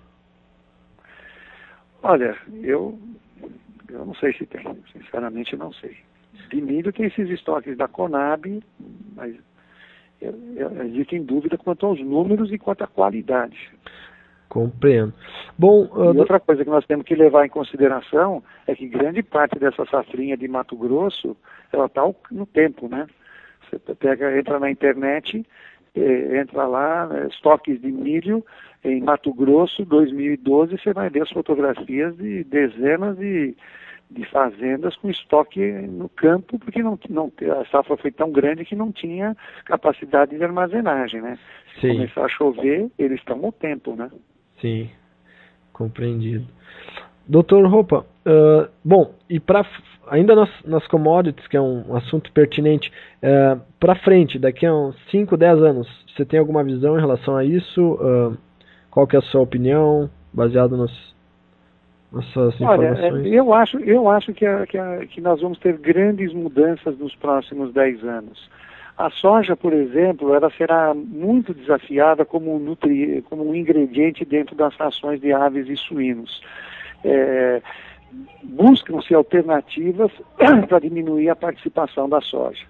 [2.01, 2.99] Olha, eu,
[3.89, 5.97] eu não sei se tem, sinceramente não sei.
[6.49, 8.61] De milho tem esses estoques da Conab,
[9.15, 9.35] mas
[10.85, 13.71] existem dúvida quanto aos números e quanto à qualidade.
[14.49, 15.13] Compreendo.
[15.57, 19.57] Bom, uh, outra coisa que nós temos que levar em consideração é que grande parte
[19.57, 21.35] dessa safrinha de Mato Grosso,
[21.71, 23.07] ela está no tempo, né?
[23.86, 25.45] Você pega, entra na internet,
[25.95, 28.43] eh, entra lá, né, estoques de milho
[28.83, 33.55] em Mato Grosso, 2012, você vai ver as fotografias de dezenas de,
[34.12, 38.75] de fazendas com estoque no campo, porque não, não, a safra foi tão grande que
[38.75, 41.38] não tinha capacidade de armazenagem, né?
[41.75, 41.88] Se Sim.
[41.93, 44.09] começar a chover, eles estão no tempo, né?
[44.59, 44.89] Sim,
[45.71, 46.47] compreendido.
[47.27, 49.65] Doutor Roupa, uh, bom, e para
[50.09, 52.91] ainda nas, nas, commodities, que é um assunto pertinente,
[53.23, 57.36] uh, para frente, daqui a uns 5, 10 anos, você tem alguma visão em relação
[57.36, 57.93] a isso?
[57.93, 58.38] Uh,
[58.91, 60.91] qual que é a sua opinião, baseado nas,
[62.33, 63.13] suas informações?
[63.13, 66.97] Olha, eu acho, eu acho que, a, que, a, que nós vamos ter grandes mudanças
[66.97, 68.49] nos próximos 10 anos.
[68.95, 74.75] A soja, por exemplo, ela será muito desafiada como nutri, como um ingrediente dentro das
[74.75, 76.41] rações de aves e suínos.
[77.03, 77.61] É,
[78.43, 80.11] Buscam-se alternativas
[80.69, 82.63] para diminuir a participação da soja.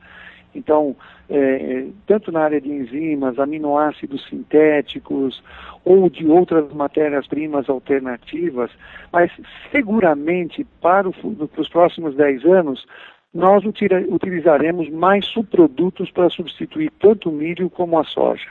[0.56, 0.96] Então,
[1.30, 5.44] é, tanto na área de enzimas, aminoácidos sintéticos
[5.84, 8.72] ou de outras matérias-primas alternativas,
[9.12, 9.32] mas
[9.72, 12.86] seguramente para, o, para os próximos 10 anos
[13.34, 18.48] nós utilizaremos mais subprodutos para substituir tanto o milho como a soja.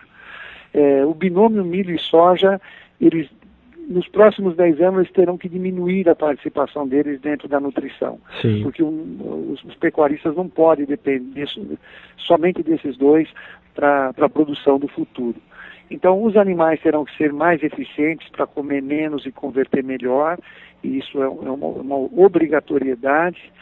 [0.75, 2.61] É, o binômio milho e soja,
[3.01, 3.31] eles,
[3.93, 8.19] nos próximos 10 anos, eles terão que diminuir a participação deles dentro da nutrição.
[8.41, 8.63] Sim.
[8.63, 11.47] Porque um, os, os, pecuaristas não podem depender
[12.17, 13.29] somente desses dois
[13.75, 15.37] para a produção do futuro.
[15.91, 20.39] Então, os animais terão que ser mais eficientes para comer menos e converter melhor,
[20.83, 23.53] e isso é, é uma, uma obrigatoriedade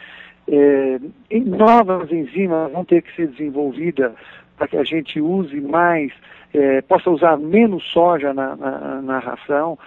[0.47, 0.99] é,
[1.45, 4.11] novas enzimas vão ter que ser desenvolvidas
[4.57, 6.11] para que a gente use mais,
[6.53, 9.77] é, possa usar menos soja na, na, na ração,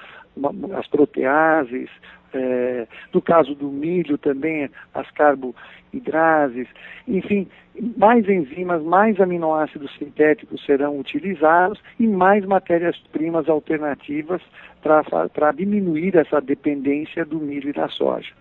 [0.77, 1.89] as proteases,
[2.33, 6.67] é, no caso do milho também as carboidrases,
[7.07, 7.49] enfim,
[7.97, 14.43] mais enzimas, mais aminoácidos sintéticos serão utilizados e mais matérias-primas alternativas
[14.83, 18.33] para diminuir essa dependência do milho e da soja.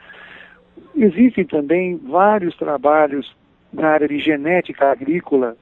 [0.95, 3.36] Existem também vários trabalhos
[3.71, 5.56] na área de genética agrícola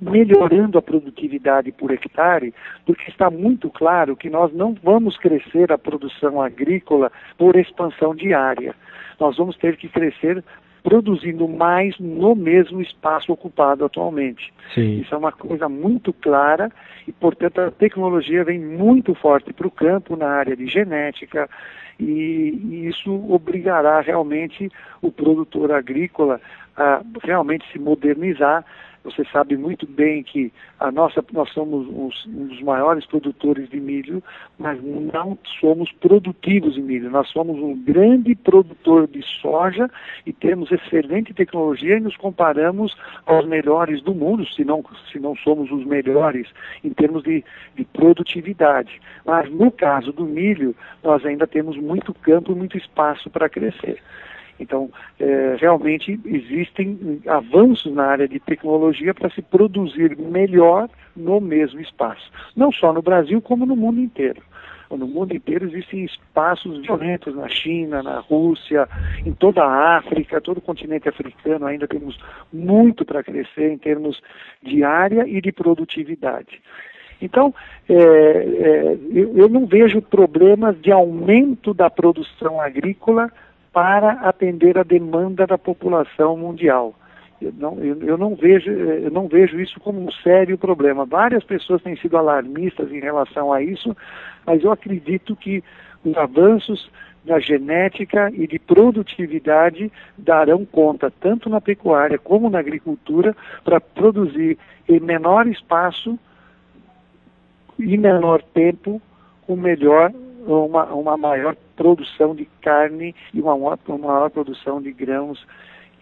[0.00, 2.54] melhorando a produtividade por hectare,
[2.86, 8.74] porque está muito claro que nós não vamos crescer a produção agrícola por expansão diária.
[9.18, 10.42] Nós vamos ter que crescer
[10.82, 14.52] produzindo mais no mesmo espaço ocupado atualmente.
[14.74, 15.00] Sim.
[15.00, 16.70] Isso é uma coisa muito clara
[17.06, 21.48] e, portanto, a tecnologia vem muito forte para o campo na área de genética
[21.98, 24.70] e, e isso obrigará realmente
[25.02, 26.40] o produtor agrícola
[26.76, 28.64] a realmente se modernizar
[29.02, 34.22] você sabe muito bem que a nossa, nós somos um dos maiores produtores de milho,
[34.58, 37.10] mas não somos produtivos de milho.
[37.10, 39.90] Nós somos um grande produtor de soja
[40.26, 45.34] e temos excelente tecnologia e nos comparamos aos melhores do mundo, se não, se não
[45.34, 46.46] somos os melhores
[46.84, 47.42] em termos de,
[47.74, 49.00] de produtividade.
[49.24, 53.98] Mas no caso do milho, nós ainda temos muito campo e muito espaço para crescer.
[54.60, 61.80] Então, é, realmente existem avanços na área de tecnologia para se produzir melhor no mesmo
[61.80, 62.30] espaço.
[62.54, 64.42] Não só no Brasil, como no mundo inteiro.
[64.90, 68.88] No mundo inteiro existem espaços violentos na China, na Rússia,
[69.24, 72.18] em toda a África, todo o continente africano ainda temos
[72.52, 74.20] muito para crescer em termos
[74.60, 76.60] de área e de produtividade.
[77.22, 77.54] Então,
[77.88, 83.30] é, é, eu, eu não vejo problemas de aumento da produção agrícola
[83.72, 86.94] para atender a demanda da população mundial.
[87.40, 91.06] Eu não, eu, eu, não vejo, eu não vejo isso como um sério problema.
[91.06, 93.96] Várias pessoas têm sido alarmistas em relação a isso,
[94.44, 95.64] mas eu acredito que
[96.04, 96.90] os avanços
[97.24, 104.58] da genética e de produtividade darão conta, tanto na pecuária como na agricultura, para produzir
[104.88, 106.18] em menor espaço
[107.78, 109.00] e menor tempo
[109.46, 110.12] com melhor
[110.46, 115.46] uma, uma maior produção de carne e uma, uma maior produção de grãos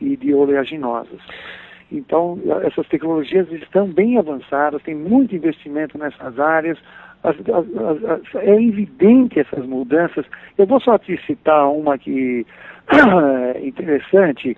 [0.00, 1.20] e de oleaginosas.
[1.92, 6.76] Então, essas tecnologias estão bem avançadas, tem muito investimento nessas áreas,
[7.22, 10.26] as, as, as, é evidente essas mudanças.
[10.58, 12.44] Eu vou só te citar uma que
[13.54, 14.56] é interessante.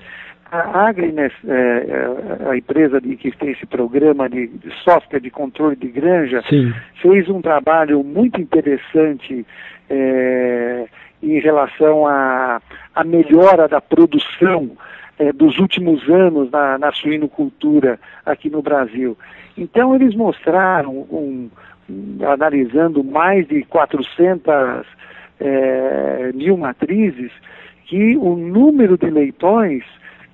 [0.51, 5.31] A Agrines, é, é, a empresa de, que tem esse programa de, de, software de
[5.31, 6.73] controle de granja, Sim.
[7.03, 9.47] fez um trabalho muito interessante
[9.91, 10.87] é,
[11.23, 12.61] em relação à,
[12.95, 14.71] à melhora da produção
[15.19, 19.17] é, dos últimos anos na, na, suinocultura aqui no Brasil.
[19.57, 21.51] Então eles mostraram, um,
[21.89, 24.87] um, analisando mais de 400
[25.41, 27.31] é, mil matrizes,
[27.85, 29.85] que o número de leitões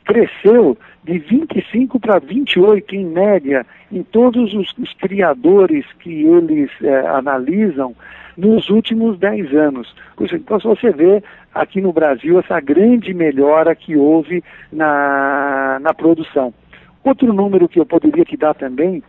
[0.05, 7.06] cresceu de 25 para 28 em média em todos os, os criadores que eles é,
[7.06, 7.94] analisam
[8.36, 9.94] nos últimos 10 anos.
[10.20, 11.22] Então, se você vê
[11.54, 14.42] aqui no Brasil essa grande melhora que houve
[14.72, 16.52] na, na produção.
[17.04, 19.00] Outro número que eu poderia te dar também,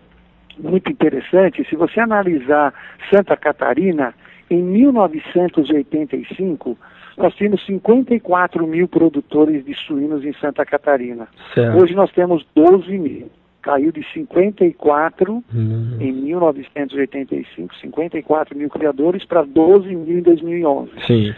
[0.60, 2.76] muito interessante, se você analisar
[3.10, 4.14] Santa Catarina,
[4.52, 6.78] em 1985,
[7.18, 11.28] nós tínhamos 54 mil produtores de suínos em Santa Catarina.
[11.54, 11.78] Certo.
[11.78, 13.30] Hoje nós temos 12 mil.
[13.62, 15.98] Caiu de 54 hum.
[16.00, 20.92] em 1985, 54 mil criadores, para 12 mil em 2011.
[21.06, 21.34] Sim.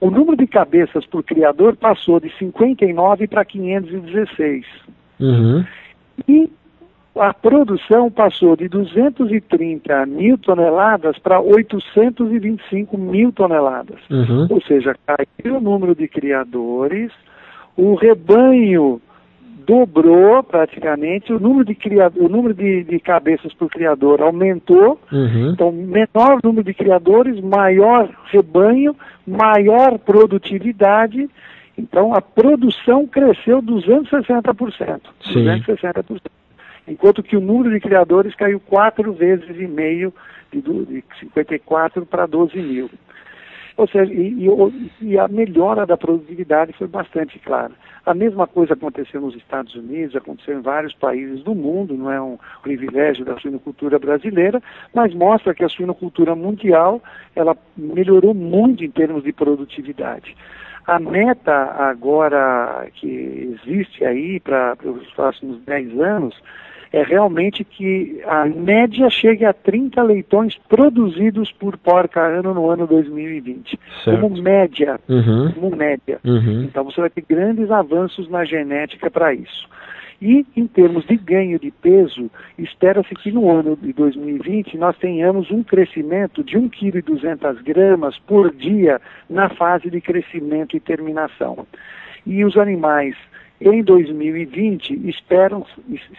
[0.00, 4.66] O número de cabeças por criador passou de 59 para 516.
[5.20, 5.64] Uhum.
[6.26, 6.50] E
[7.20, 13.98] a produção passou de 230 mil toneladas para 825 mil toneladas.
[14.10, 14.46] Uhum.
[14.48, 17.12] Ou seja, caiu o número de criadores,
[17.76, 19.02] o rebanho
[19.66, 25.50] dobrou praticamente, o número de, criador, o número de, de cabeças por criador aumentou, uhum.
[25.52, 31.28] então menor número de criadores, maior rebanho, maior produtividade,
[31.76, 35.00] então a produção cresceu 260%.
[35.22, 35.44] Sim.
[35.44, 36.20] 260%
[36.86, 40.12] enquanto que o número de criadores caiu quatro vezes e meio,
[40.52, 42.90] de, de 54 para 12 mil.
[43.76, 47.72] Ou seja, e, e, e, a melhora da produtividade foi bastante clara.
[48.04, 52.20] A mesma coisa aconteceu nos Estados Unidos, aconteceu em vários países do mundo, não é
[52.20, 54.62] um privilégio da suinocultura brasileira,
[54.94, 57.00] mas mostra que a suinocultura mundial
[57.34, 60.36] ela melhorou muito em termos de produtividade.
[60.86, 66.42] A meta agora que existe aí para os próximos 10 anos
[66.92, 72.86] é realmente que a média chegue a 30 leitões produzidos por porca ano no ano
[72.86, 73.78] 2020.
[74.04, 74.20] Certo.
[74.20, 74.98] Como média.
[75.08, 75.52] Uhum.
[75.52, 76.18] Como média.
[76.24, 76.64] Uhum.
[76.64, 79.68] Então você vai ter grandes avanços na genética para isso.
[80.20, 85.50] E em termos de ganho de peso, espera-se que no ano de 2020 nós tenhamos
[85.50, 89.00] um crescimento de 1,2 kg por dia
[89.30, 91.66] na fase de crescimento e terminação.
[92.26, 93.16] E os animais
[93.60, 95.66] em 2020, esperam,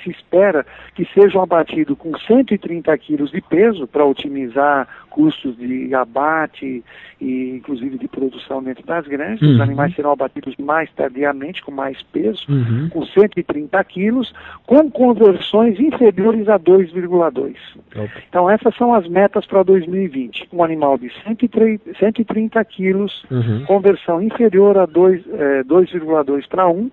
[0.03, 6.83] se espera que sejam abatidos com 130 quilos de peso para otimizar custos de abate
[7.19, 9.41] e inclusive de produção dentro das granjas.
[9.41, 9.55] Uhum.
[9.55, 12.89] Os animais serão abatidos mais tardiamente, com mais peso, uhum.
[12.89, 14.33] com 130 quilos,
[14.65, 17.55] com conversões inferiores a 2,2.
[18.29, 20.47] Então essas são as metas para 2020.
[20.53, 23.65] Um animal de 130 quilos, uhum.
[23.65, 26.91] conversão inferior a 2,2 para 1,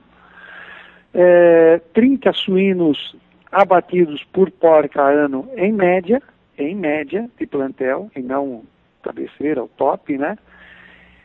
[1.15, 3.17] é, 30 suínos
[3.51, 6.23] abatidos por porca ano em média,
[6.57, 8.63] em média de plantel, e não
[9.03, 10.37] cabeceira, o top, né?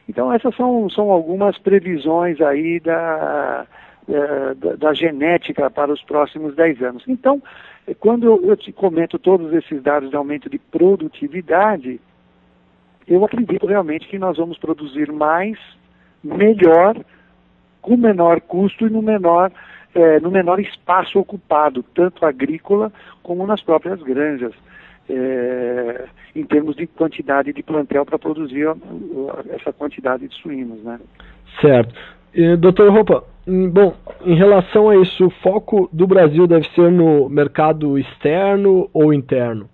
[0.07, 3.65] Então essas são, são algumas previsões aí da,
[4.57, 7.03] da, da, genética para os próximos 10 anos.
[7.07, 7.41] Então,
[7.99, 11.99] quando eu te comento todos esses dados de aumento de produtividade,
[13.07, 15.57] eu acredito realmente que nós vamos produzir mais,
[16.23, 16.97] melhor,
[17.83, 19.51] com menor custo e no menor
[19.93, 24.51] é, no menor espaço ocupado, tanto agrícola como nas próprias granjas,
[25.07, 26.05] é,
[26.35, 28.65] em termos de quantidade de plantel para produzir
[29.51, 30.83] essa quantidade de suínos.
[30.83, 30.99] Né?
[31.61, 31.93] Certo.
[32.33, 33.93] E, doutor Roupa, hum, bom,
[34.25, 39.69] em relação a isso, o foco do Brasil deve ser no mercado externo ou interno?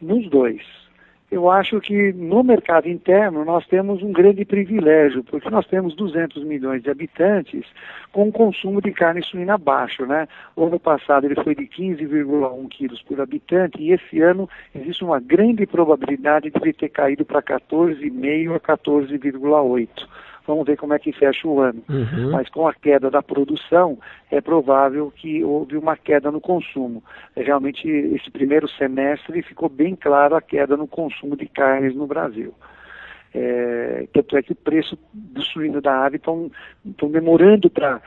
[0.00, 0.83] Nos dois
[1.30, 6.44] eu acho que no mercado interno nós temos um grande privilégio, porque nós temos 200
[6.44, 7.64] milhões de habitantes
[8.12, 10.28] com um consumo de carne suína baixo, né?
[10.54, 15.18] O ano passado ele foi de 15,1 quilos por habitante e esse ano existe uma
[15.18, 19.88] grande probabilidade de ele ter caído para 14,5 a 14,8.
[20.46, 21.82] Vamos ver como é que fecha o ano.
[21.88, 22.30] Uhum.
[22.32, 23.98] Mas com a queda da produção,
[24.30, 27.02] é provável que houve uma queda no consumo.
[27.34, 32.06] É, realmente, esse primeiro semestre ficou bem claro a queda no consumo de carnes no
[32.06, 32.54] Brasil.
[33.36, 36.48] É, tanto é que o preço do suíno da ave estão
[37.10, 38.00] demorando para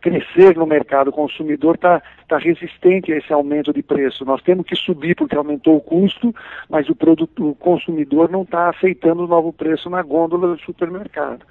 [0.00, 1.08] crescer no mercado.
[1.08, 4.24] O consumidor está tá resistente a esse aumento de preço.
[4.24, 6.32] Nós temos que subir porque aumentou o custo,
[6.70, 11.44] mas o, produto, o consumidor não está aceitando o novo preço na gôndola do supermercado.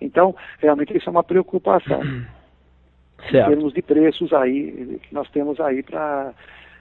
[0.00, 2.00] Então, realmente isso é uma preocupação.
[3.30, 3.36] Certo.
[3.36, 6.32] Em termos de preços aí, que nós temos aí para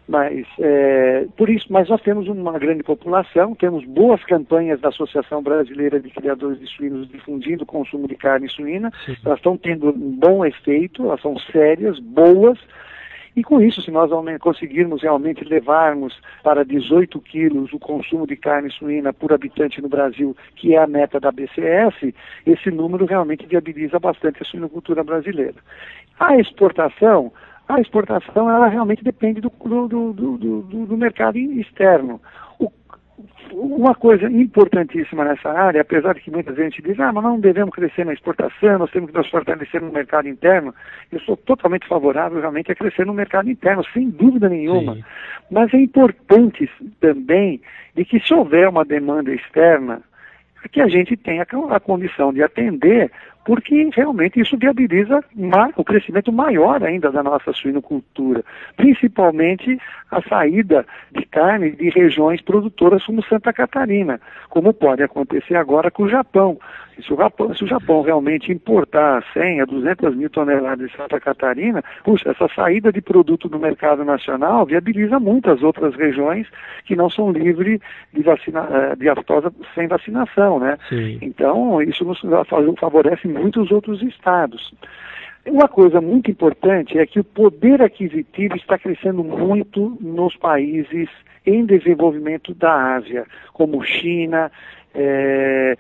[0.08, 5.41] mas, é, por isso, mas nós temos uma grande população, temos boas campanhas da Associação
[5.41, 9.16] Brasileira de Criadores de Suínos difundindo o consumo de carne suína, Sim.
[9.26, 12.60] elas estão tendo um bom efeito, elas são sérias, boas,
[13.36, 18.70] e com isso, se nós conseguirmos realmente levarmos para 18 quilos o consumo de carne
[18.70, 22.14] suína por habitante no Brasil, que é a meta da BCS,
[22.45, 25.56] esse número realmente viabiliza bastante a suinocultura brasileira.
[26.20, 27.34] A exportação,
[27.68, 32.22] a exportação ela realmente depende do, do, do, do, do mercado externo.
[32.59, 32.72] O,
[33.51, 37.74] uma coisa importantíssima nessa área, apesar de que muita gente diz, ah, mas não devemos
[37.74, 40.74] crescer na exportação, nós temos que nos fortalecer no mercado interno,
[41.11, 44.95] eu sou totalmente favorável realmente a crescer no mercado interno, sem dúvida nenhuma.
[44.95, 45.03] Sim.
[45.51, 47.61] Mas é importante também
[47.95, 50.01] de que se houver uma demanda externa,
[50.72, 53.11] que a gente tenha a condição de atender
[53.46, 55.24] porque realmente isso viabiliza
[55.76, 58.44] o crescimento maior ainda da nossa suinocultura,
[58.76, 59.78] principalmente
[60.12, 64.20] a saída de carne de regiões produtoras como Santa Catarina,
[64.50, 66.58] como pode acontecer agora com o Japão.
[67.02, 71.20] Se o Japão, se o Japão realmente importar 100 a 200 mil toneladas de Santa
[71.20, 76.48] Catarina, puxa, essa saída de produto do mercado nacional viabiliza muitas outras regiões
[76.86, 77.80] que não são livres
[78.14, 80.78] de, vacina, eh, de aftosa sem vacinação, né?
[80.88, 81.18] Sim.
[81.22, 82.22] Então, isso nos
[82.80, 84.74] favorece muitos outros estados.
[85.46, 91.10] Uma coisa muito importante é que o poder aquisitivo está crescendo muito nos países
[91.46, 94.50] em desenvolvimento da Ásia, como China,
[94.96, 95.76] é,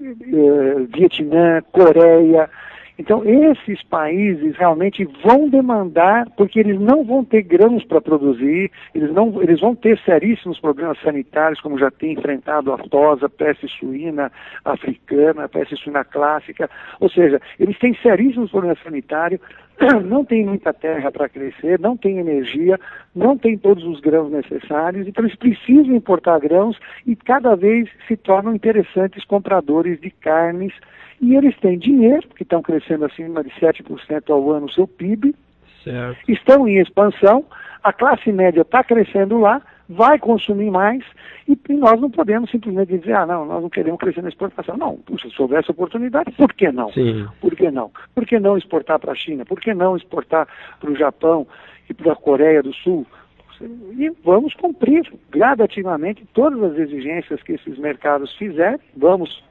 [0.00, 2.50] é, Vietnã, Coreia.
[2.98, 9.12] Então, esses países realmente vão demandar, porque eles não vão ter grãos para produzir, eles,
[9.12, 14.32] não, eles vão ter seríssimos problemas sanitários, como já tem enfrentado a aftosa, peste suína
[14.64, 16.68] africana, peste suína clássica.
[16.98, 19.40] Ou seja, eles têm seríssimos problemas sanitários,
[20.04, 22.80] não tem muita terra para crescer, não tem energia,
[23.14, 26.76] não tem todos os grãos necessários, então eles precisam importar grãos
[27.06, 30.72] e cada vez se tornam interessantes compradores de carnes
[31.20, 35.34] e eles têm dinheiro, que estão crescendo acima de 7% ao ano o seu PIB,
[35.82, 36.18] certo.
[36.28, 37.44] estão em expansão,
[37.82, 41.02] a classe média está crescendo lá, vai consumir mais
[41.48, 44.76] e, e, nós não podemos simplesmente dizer, ah, não, nós não queremos crescer na exportação.
[44.76, 46.92] Não, se houver essa oportunidade, por que não?
[46.92, 47.26] Sim.
[47.40, 47.90] Por que não?
[48.14, 49.46] Por que não exportar para a China?
[49.46, 50.46] Por que não exportar
[50.78, 51.46] para o Japão
[51.88, 53.06] e para a Coreia do Sul?
[53.60, 59.42] E vamos cumprir gradativamente todas as exigências que esses mercados fizerem, vamos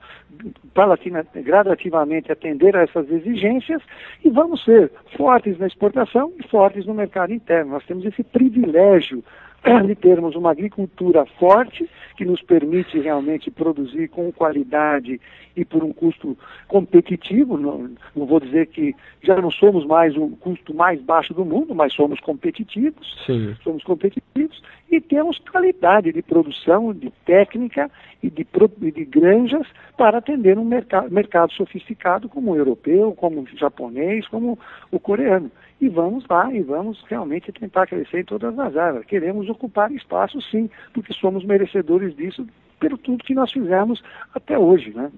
[1.35, 3.81] gradativamente atender a essas exigências
[4.23, 7.71] e vamos ser fortes na exportação e fortes no mercado interno.
[7.71, 9.23] Nós temos esse privilégio
[9.85, 15.19] de termos uma agricultura forte, que nos permite realmente produzir com qualidade
[15.55, 16.37] e por um custo
[16.67, 17.57] competitivo.
[17.57, 21.75] Não, não, vou dizer que já não somos mais o custo mais baixo do mundo,
[21.75, 23.23] mas somos competitivos.
[23.25, 23.55] Sim.
[23.63, 27.91] Somos competitivos e temos qualidade de produção, de técnica
[28.23, 28.47] e de,
[28.91, 29.67] de granjas
[29.97, 34.57] para atender um mercado, mercado sofisticado como o europeu, como o japonês, como
[34.91, 35.51] o coreano.
[35.79, 39.05] E vamos lá e vamos realmente tentar crescer em todas as áreas.
[39.05, 42.47] Queremos ocupar espaço, sim, porque somos merecedores disso
[42.79, 44.01] pelo tudo que nós fizemos
[44.33, 44.91] até hoje.
[44.91, 45.11] Né?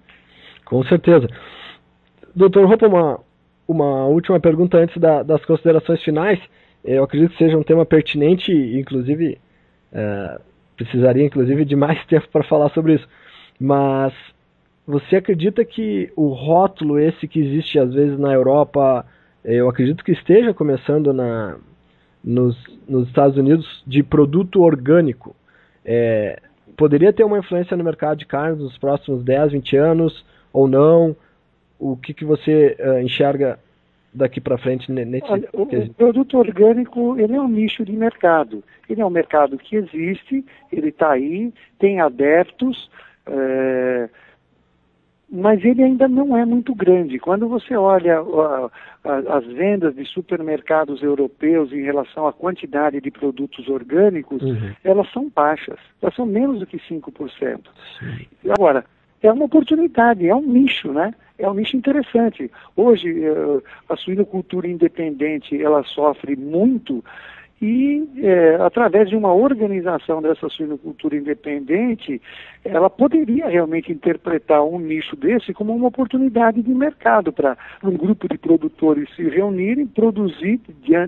[0.65, 1.27] Com certeza.
[2.35, 3.19] Doutor Roupa, uma,
[3.67, 6.39] uma última pergunta antes da, das considerações finais.
[6.83, 9.37] Eu acredito que seja um tema pertinente, inclusive
[9.91, 10.39] é,
[10.75, 13.07] precisaria inclusive de mais tempo para falar sobre isso.
[13.59, 14.13] Mas
[14.87, 19.05] você acredita que o rótulo esse que existe às vezes na Europa,
[19.43, 21.57] eu acredito que esteja começando na,
[22.23, 25.35] nos, nos Estados Unidos de produto orgânico,
[25.85, 26.39] é,
[26.77, 31.15] poderia ter uma influência no mercado de carnes nos próximos 10, 20 anos ou não?
[31.77, 33.59] O que, que você uh, enxerga
[34.13, 38.63] daqui para frente nesse Olha, o, o, produto orgânico ele é um nicho de mercado.
[38.89, 42.89] Ele é um mercado que existe, ele está aí, tem adeptos,
[43.27, 44.09] é,
[45.31, 47.19] mas ele ainda não é muito grande.
[47.19, 48.71] Quando você olha a,
[49.03, 54.73] a, as vendas de supermercados europeus em relação à quantidade de produtos orgânicos, uhum.
[54.83, 57.59] elas são baixas, elas são menos do que 5%.
[57.99, 58.49] Sim.
[58.49, 58.83] Agora,
[59.21, 61.13] é uma oportunidade, é um nicho, né?
[61.37, 62.51] É um nicho interessante.
[62.75, 67.03] Hoje, eh, a suinocultura independente, ela sofre muito
[67.61, 72.21] e, é, através de uma organização dessa suinocultura independente,
[72.63, 78.29] ela poderia realmente interpretar um nicho desse como uma oportunidade de mercado para um grupo
[78.29, 80.61] de produtores se reunirem, produzir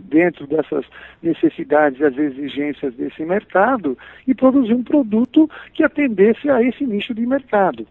[0.04, 0.86] dentro dessas
[1.24, 3.98] necessidades as exigências desse mercado
[4.28, 7.88] e produzir um produto que atendesse a esse nicho de mercado.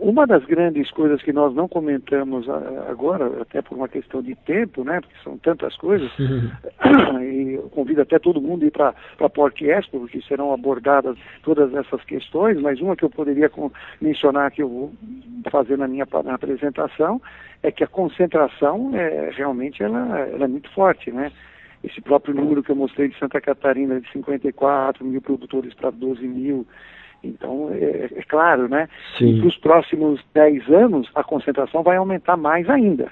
[0.00, 2.48] Uma das grandes coisas que nós não comentamos
[2.88, 8.02] agora, até por uma questão de tempo, né, porque são tantas coisas, e eu convido
[8.02, 12.80] até todo mundo a ir para a Expo, porque serão abordadas todas essas questões, mas
[12.80, 13.50] uma que eu poderia
[14.00, 14.92] mencionar que eu vou
[15.50, 17.20] fazer na minha na apresentação
[17.62, 21.32] é que a concentração é, realmente ela, ela é muito forte, né?
[21.82, 26.26] Esse próprio número que eu mostrei de Santa Catarina, de 54 mil produtores para 12
[26.26, 26.66] mil,
[27.24, 28.88] então, é, é claro, né?
[29.18, 29.38] Sim.
[29.38, 33.10] Para os próximos 10 anos, a concentração vai aumentar mais ainda.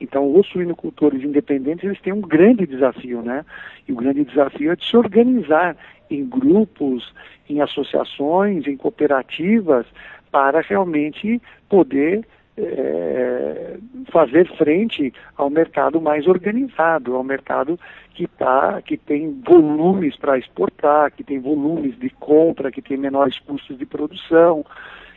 [0.00, 3.44] Então, os suinocultores independentes, eles têm um grande desafio, né?
[3.88, 5.76] E o grande desafio é de se organizar
[6.10, 7.14] em grupos,
[7.48, 9.86] em associações, em cooperativas,
[10.30, 12.24] para realmente poder
[12.56, 13.76] é,
[14.12, 17.78] fazer frente ao mercado mais organizado, ao mercado
[18.14, 23.38] que, tá, que tem volumes para exportar, que tem volumes de compra, que tem menores
[23.40, 24.64] custos de produção,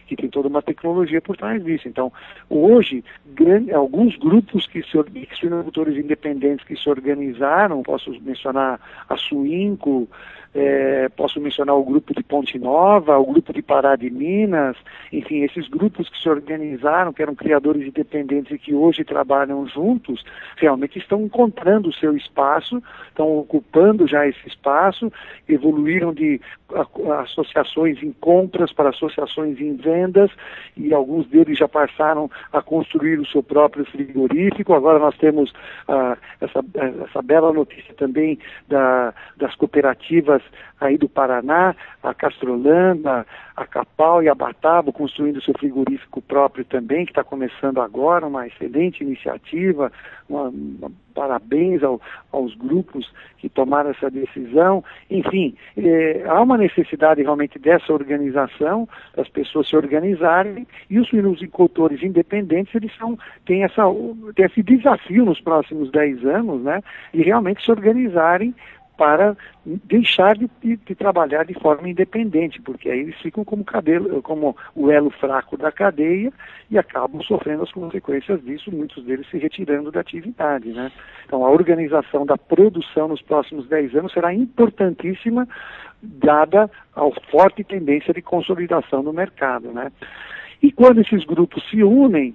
[0.08, 1.88] que tem toda uma tecnologia por trás disso.
[1.88, 2.12] Então,
[2.49, 4.97] hoje, grande, alguns grupos que se
[5.39, 10.08] suinocultores independentes que se organizaram, posso mencionar a Suinco,
[10.58, 14.76] é, posso mencionar o grupo de Ponte Nova, o grupo de Pará de Minas,
[15.14, 20.26] enfim, esses grupos que se organizaram, que eram criadores independentes e que hoje trabalham juntos,
[20.55, 25.12] realmente estão encontrando o seu espaço, estão ocupando já esse espaço,
[25.47, 26.41] evoluíram de
[27.20, 29.97] associações em compras para associações em vendas,
[30.76, 34.74] e alguns deles já passaram a construir o seu próprio frigorífico.
[34.74, 35.54] Agora nós temos
[35.88, 36.64] ah, essa,
[37.04, 40.41] essa bela notícia também da, das cooperativas
[40.80, 43.26] aí do Paraná, a Castrolanda,
[43.58, 48.45] a Capal e a Batavo construindo seu frigorífico próprio também, que está começando agora, uma
[48.45, 49.91] excelente iniciativa,
[50.30, 51.99] uma, uma, parabéns ao,
[52.32, 54.84] aos grupos que tomaram essa decisão.
[55.10, 62.03] Enfim, é, há uma necessidade realmente dessa organização, das pessoas se organizarem, e os suinocultores
[62.03, 63.84] independentes, eles são, têm, essa,
[64.36, 68.53] têm esse desafio nos próximos 10 anos, né, e realmente se organizarem
[68.98, 74.22] para deixar de, de, de, trabalhar de forma independente, porque aí eles ficam como, cabelo,
[74.24, 76.34] como o elo fraco da cadeia
[76.70, 80.70] e acabam sofrendo as consequências disso, muitos deles se retirando da atividade.
[80.70, 80.91] Né?
[81.26, 85.48] Então a organização da produção nos próximos 10 anos será importantíssima,
[86.02, 89.72] dada a forte tendência de consolidação no mercado.
[89.72, 89.91] Né?
[90.62, 92.34] E quando esses grupos se unem,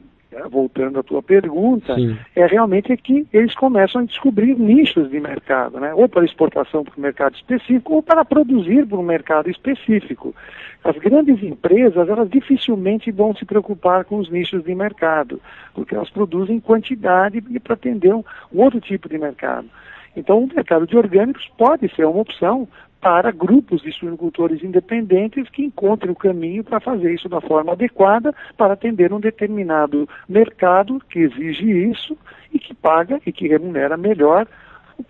[0.50, 2.16] voltando à tua pergunta, Sim.
[2.34, 5.92] é realmente que eles começam a descobrir nichos de mercado, né?
[5.94, 10.34] ou para exportação para um mercado específico, ou para produzir para um mercado específico.
[10.82, 15.40] As grandes empresas, elas dificilmente vão se preocupar com os nichos de mercado,
[15.74, 19.68] porque elas produzem quantidade para atender um, um outro tipo de mercado.
[20.16, 22.68] Então, o mercado de orgânicos pode ser uma opção
[23.03, 28.32] para grupos de suinocultores independentes que encontrem o caminho para fazer isso da forma adequada
[28.57, 32.16] para atender um determinado mercado que exige isso
[32.53, 34.46] e que paga e que remunera melhor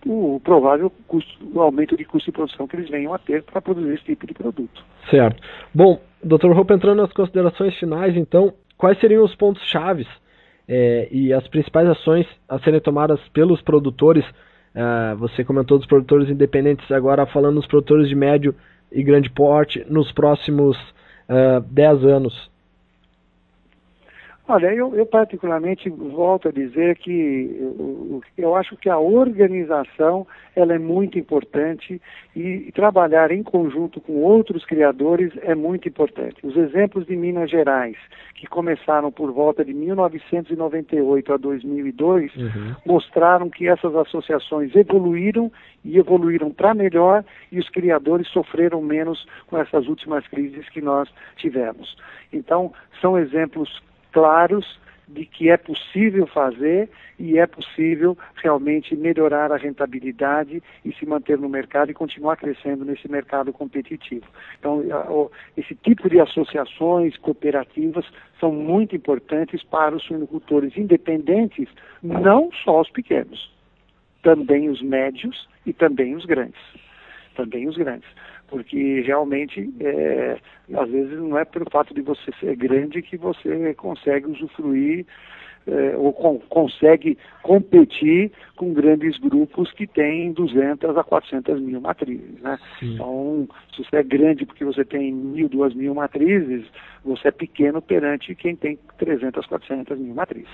[0.06, 3.60] o, provável custo, o aumento de custo de produção que eles venham a ter para
[3.60, 4.82] produzir esse tipo de produto.
[5.10, 5.42] Certo.
[5.74, 6.50] Bom, Dr.
[6.52, 10.06] Roupa, entrando nas considerações finais, então, quais seriam os pontos chaves
[10.66, 14.24] é, e as principais ações a serem tomadas pelos produtores
[14.74, 18.54] Uh, você comentou dos produtores independentes, agora falando dos produtores de médio
[18.90, 20.76] e grande porte nos próximos
[21.28, 22.51] uh, ah, 10 anos.
[24.48, 30.26] Olha, eu, eu, particularmente volto a dizer que eu, eu, acho que a organização
[30.56, 32.02] ela é muito importante
[32.34, 36.44] e, trabalhar em conjunto com outros criadores é muito importante.
[36.44, 37.96] Os exemplos de Minas Gerais,
[38.34, 42.74] que começaram por volta de 1998 a 2002, uhum.
[42.84, 45.52] mostraram que essas associações evoluíram
[45.84, 51.08] e evoluíram para melhor e os criadores sofreram menos com essas últimas crises que nós
[51.36, 51.96] tivemos.
[52.32, 53.80] Então, são exemplos
[54.12, 56.88] claros de que é possível fazer
[57.18, 62.84] e é possível realmente melhorar a rentabilidade e se manter no mercado e continuar crescendo
[62.84, 64.26] nesse mercado competitivo.
[64.58, 64.82] Então,
[65.56, 68.06] esse tipo de associações cooperativas
[68.40, 71.68] são muito importantes para os suinocultores independentes,
[72.02, 73.52] não só os pequenos,
[74.22, 76.60] também os médios e também os grandes.
[77.34, 78.08] Também os grandes
[78.52, 80.36] porque realmente é,
[80.74, 85.06] às vezes não é pelo fato de você ser grande que você consegue usufruir
[85.66, 92.38] é, ou com, consegue competir com grandes grupos que têm 200 a 400 mil matrizes.
[92.42, 92.58] Né?
[92.82, 96.66] Então, se você é grande porque você tem mil, duas mil matrizes,
[97.02, 100.50] você é pequeno perante quem tem 300, 400 mil matrizes.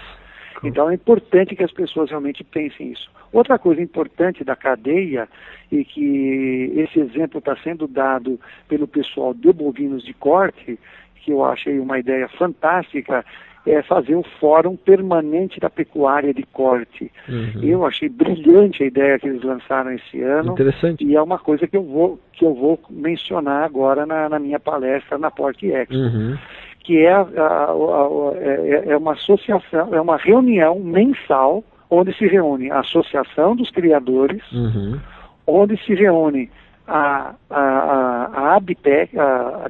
[0.62, 3.10] Então é importante que as pessoas realmente pensem isso.
[3.32, 5.28] Outra coisa importante da cadeia,
[5.70, 10.78] e que esse exemplo está sendo dado pelo pessoal de bovinos de corte,
[11.16, 13.24] que eu achei uma ideia fantástica,
[13.66, 17.12] é fazer o Fórum Permanente da Pecuária de Corte.
[17.28, 17.62] Uhum.
[17.62, 20.52] Eu achei brilhante a ideia que eles lançaram esse ano.
[20.52, 21.04] Interessante.
[21.04, 24.58] E é uma coisa que eu vou, que eu vou mencionar agora na, na minha
[24.58, 25.94] palestra na Porte Expo.
[25.94, 26.38] Uhum
[26.80, 32.26] que é, a, a, a, é, é uma associação, é uma reunião mensal onde se
[32.26, 34.98] reúne a Associação dos Criadores, uhum.
[35.46, 36.50] onde se reúne
[36.86, 39.64] a, a, a, a Abitex, a,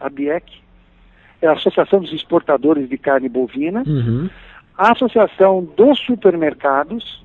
[0.00, 0.62] a BIEC,
[1.40, 4.28] é a Associação dos Exportadores de Carne Bovina, uhum.
[4.76, 7.22] a Associação dos Supermercados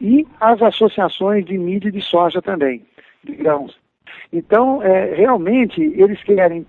[0.00, 2.82] e as associações de milho e de soja também,
[3.24, 3.76] de grãos.
[4.32, 6.66] Então, é, realmente, eles querem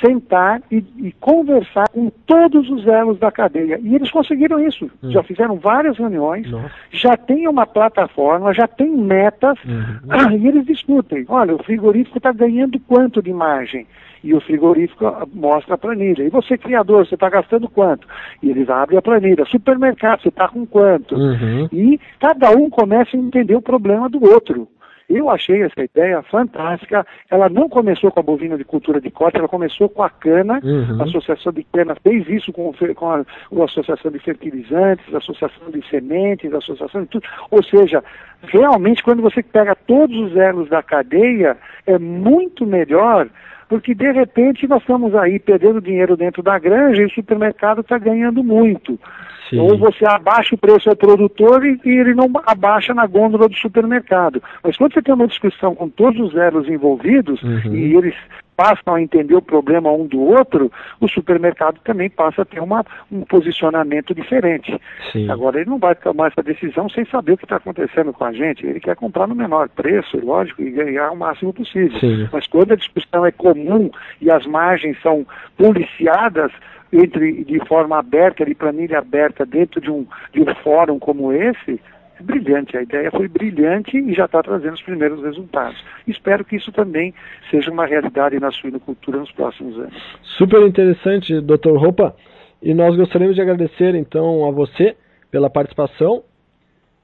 [0.00, 3.78] sentar e, e, conversar com todos os elos da cadeia.
[3.82, 4.90] E eles conseguiram isso.
[5.02, 5.10] Hum.
[5.10, 6.70] Já fizeram várias reuniões, Nossa.
[6.90, 10.36] já tem uma plataforma, já tem metas, uhum.
[10.38, 11.24] e eles discutem.
[11.28, 13.86] Olha, o frigorífico está ganhando quanto de margem?
[14.22, 16.22] E o frigorífico mostra a planilha.
[16.22, 18.06] E você, criador, você está gastando quanto?
[18.42, 19.46] E eles abrem a planilha.
[19.46, 21.14] Supermercado, você está com quanto?
[21.14, 21.68] Uhum.
[21.72, 24.68] E cada um começa a entender o problema do outro.
[25.10, 27.04] Eu achei essa ideia fantástica.
[27.28, 30.60] Ela não começou com a bovina de cultura de corte, ela começou com a cana.
[30.62, 31.00] Uhum.
[31.00, 35.18] A Associação de Cana fez isso com, com, a, com a Associação de Fertilizantes, a
[35.18, 37.26] Associação de Sementes, a Associação de tudo.
[37.50, 38.04] Ou seja,
[38.42, 43.28] realmente, quando você pega todos os elos da cadeia, é muito melhor
[43.70, 47.96] porque de repente nós estamos aí perdendo dinheiro dentro da granja e o supermercado está
[47.96, 48.98] ganhando muito.
[49.48, 49.60] Sim.
[49.60, 53.54] Ou você abaixa o preço ao produtor e, e, ele não abaixa na gôndola do
[53.54, 54.42] supermercado.
[54.62, 57.72] Mas quando você tem uma discussão com todos os zeros envolvidos uhum.
[57.72, 58.14] e eles
[58.60, 62.84] passam a entender o problema um do outro, o supermercado também passa a ter uma,
[63.10, 64.78] um posicionamento diferente.
[65.10, 65.30] Sim.
[65.30, 68.32] Agora, ele não vai tomar essa decisão sem saber o que está acontecendo com a
[68.34, 68.66] gente.
[68.66, 71.98] Ele quer comprar no menor preço, lógico, e ganhar o máximo possível.
[71.98, 72.28] Sim.
[72.30, 73.90] Mas quando a discussão é comum
[74.20, 76.52] e as margens são policiadas,
[76.92, 81.80] entre de forma aberta, de planilha aberta, dentro de um, de um fórum como esse,
[82.20, 82.76] brilhante.
[82.76, 85.82] A ideia foi brilhante e já está trazendo os primeiros resultados.
[86.06, 87.14] Espero que isso também
[87.50, 90.18] seja uma realidade na suinocultura nos próximos anos.
[90.38, 91.76] Super interessante, Dr.
[91.76, 92.14] Roupa.
[92.62, 94.96] E nós gostaríamos de agradecer então a você
[95.30, 96.22] pela participação.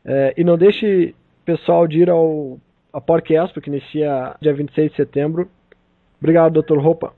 [0.05, 1.15] É, e não deixe,
[1.45, 2.59] pessoal, de ir ao
[2.93, 5.51] a Porc Expo, que inicia dia 26 de setembro.
[6.19, 6.79] Obrigado, Dr.
[6.79, 7.13] Roupa.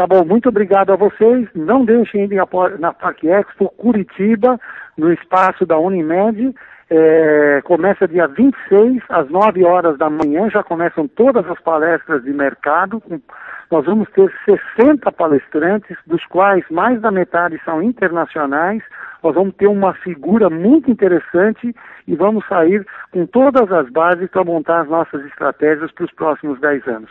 [0.00, 1.46] Tá bom, muito obrigado a vocês.
[1.54, 2.42] Não deixem de ir
[2.78, 4.58] na Parque Expo Curitiba,
[4.96, 6.54] no espaço da Unimed.
[6.88, 12.32] É, começa dia 26, às 9 horas da manhã, já começam todas as palestras de
[12.32, 13.02] mercado.
[13.70, 18.82] Nós vamos ter 60 palestrantes, dos quais mais da metade são internacionais.
[19.22, 21.76] Nós vamos ter uma figura muito interessante
[22.08, 26.58] e vamos sair com todas as bases para montar as nossas estratégias para os próximos
[26.58, 27.10] 10 anos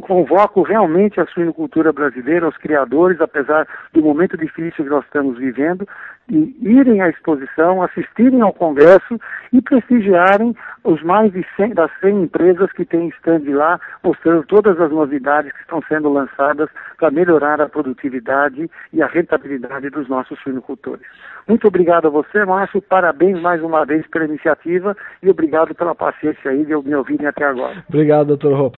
[0.00, 5.86] convoco realmente a suinocultura brasileira, os criadores, apesar do momento difícil que nós estamos vivendo,
[6.28, 9.18] de irem à exposição, assistirem ao congresso
[9.52, 14.80] e prestigiarem os mais de 100, das 100 empresas que têm stand lá, mostrando todas
[14.80, 20.38] as novidades que estão sendo lançadas para melhorar a produtividade e a rentabilidade dos nossos
[20.40, 21.06] suinocultores.
[21.46, 26.50] Muito obrigado a você, Márcio, parabéns mais uma vez pela iniciativa e obrigado pela paciência
[26.50, 27.82] aí de me ouvirem até agora.
[27.88, 28.70] Obrigado, doutor Roupa.